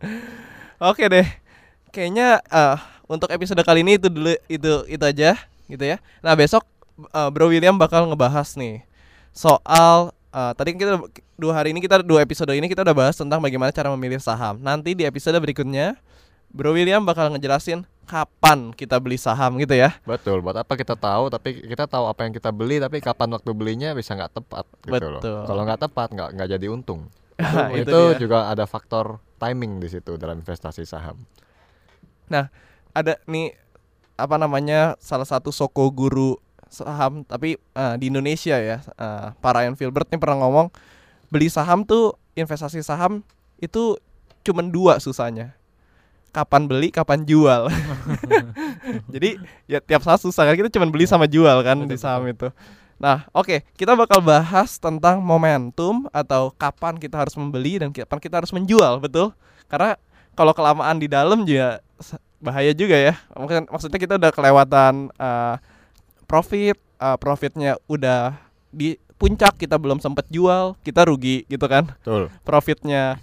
[0.92, 1.26] Oke deh.
[1.92, 2.76] Kayaknya eh,
[3.08, 5.36] untuk episode kali ini itu dulu itu itu aja
[5.68, 6.00] gitu ya.
[6.24, 6.64] Nah, besok
[7.12, 8.84] eh, Bro William bakal ngebahas nih
[9.36, 11.00] soal eh, tadi kita
[11.36, 14.60] dua hari ini kita dua episode ini kita udah bahas tentang bagaimana cara memilih saham.
[14.64, 15.96] Nanti di episode berikutnya
[16.52, 19.92] Bro William bakal ngejelasin kapan kita beli saham gitu ya.
[20.08, 23.50] betul buat apa kita tahu tapi kita tahu apa yang kita beli tapi kapan waktu
[23.52, 25.44] belinya bisa nggak tepat gitu loh Betul.
[25.44, 27.06] kalau nggak tepat nggak nggak jadi untung
[27.70, 28.18] Itu itu, dia.
[28.18, 31.20] juga ada faktor timing di situ dalam investasi saham
[32.98, 33.54] ada nih
[34.18, 36.34] apa namanya salah satu soko guru
[36.68, 40.74] saham tapi eh, di Indonesia ya eh, Pak Ryan Filbert nih pernah ngomong
[41.30, 43.22] beli saham tuh investasi saham
[43.62, 43.94] itu
[44.42, 45.54] cuman dua susahnya
[46.30, 47.68] kapan beli kapan jual.
[49.14, 52.24] Jadi ya tiap saat susah kan kita cuman beli sama jual kan di Betul, saham
[52.28, 52.48] itu.
[52.98, 58.34] Nah oke kita bakal bahas tentang momentum atau kapan kita harus membeli dan kapan kita
[58.42, 59.32] harus menjual betul?
[59.68, 59.96] Karena
[60.38, 61.82] kalau kelamaan di dalam juga
[62.38, 63.14] bahaya juga ya.
[63.34, 65.54] Maksud- maksudnya kita udah kelewatan eh,
[66.28, 68.36] profit eh, profitnya udah
[68.68, 71.90] di puncak kita belum sempat jual kita rugi gitu kan?
[71.98, 72.30] Betul.
[72.46, 73.18] Profitnya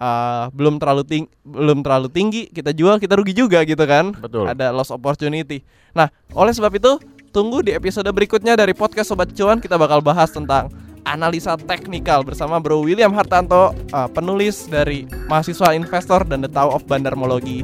[0.00, 4.16] eh, belum terlalu ting belum terlalu tinggi kita jual kita rugi juga gitu kan.
[4.16, 4.48] Betul.
[4.48, 5.60] Ada loss opportunity.
[5.92, 6.96] Nah oleh sebab itu
[7.30, 10.72] tunggu di episode berikutnya dari podcast sobat cuan kita bakal bahas tentang
[11.06, 16.88] analisa teknikal bersama Bro William Hartanto eh, penulis dari mahasiswa investor dan the Tao of
[16.88, 17.62] Bandarmologi.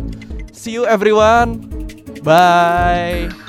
[0.53, 1.61] See you everyone.
[2.27, 3.46] Bye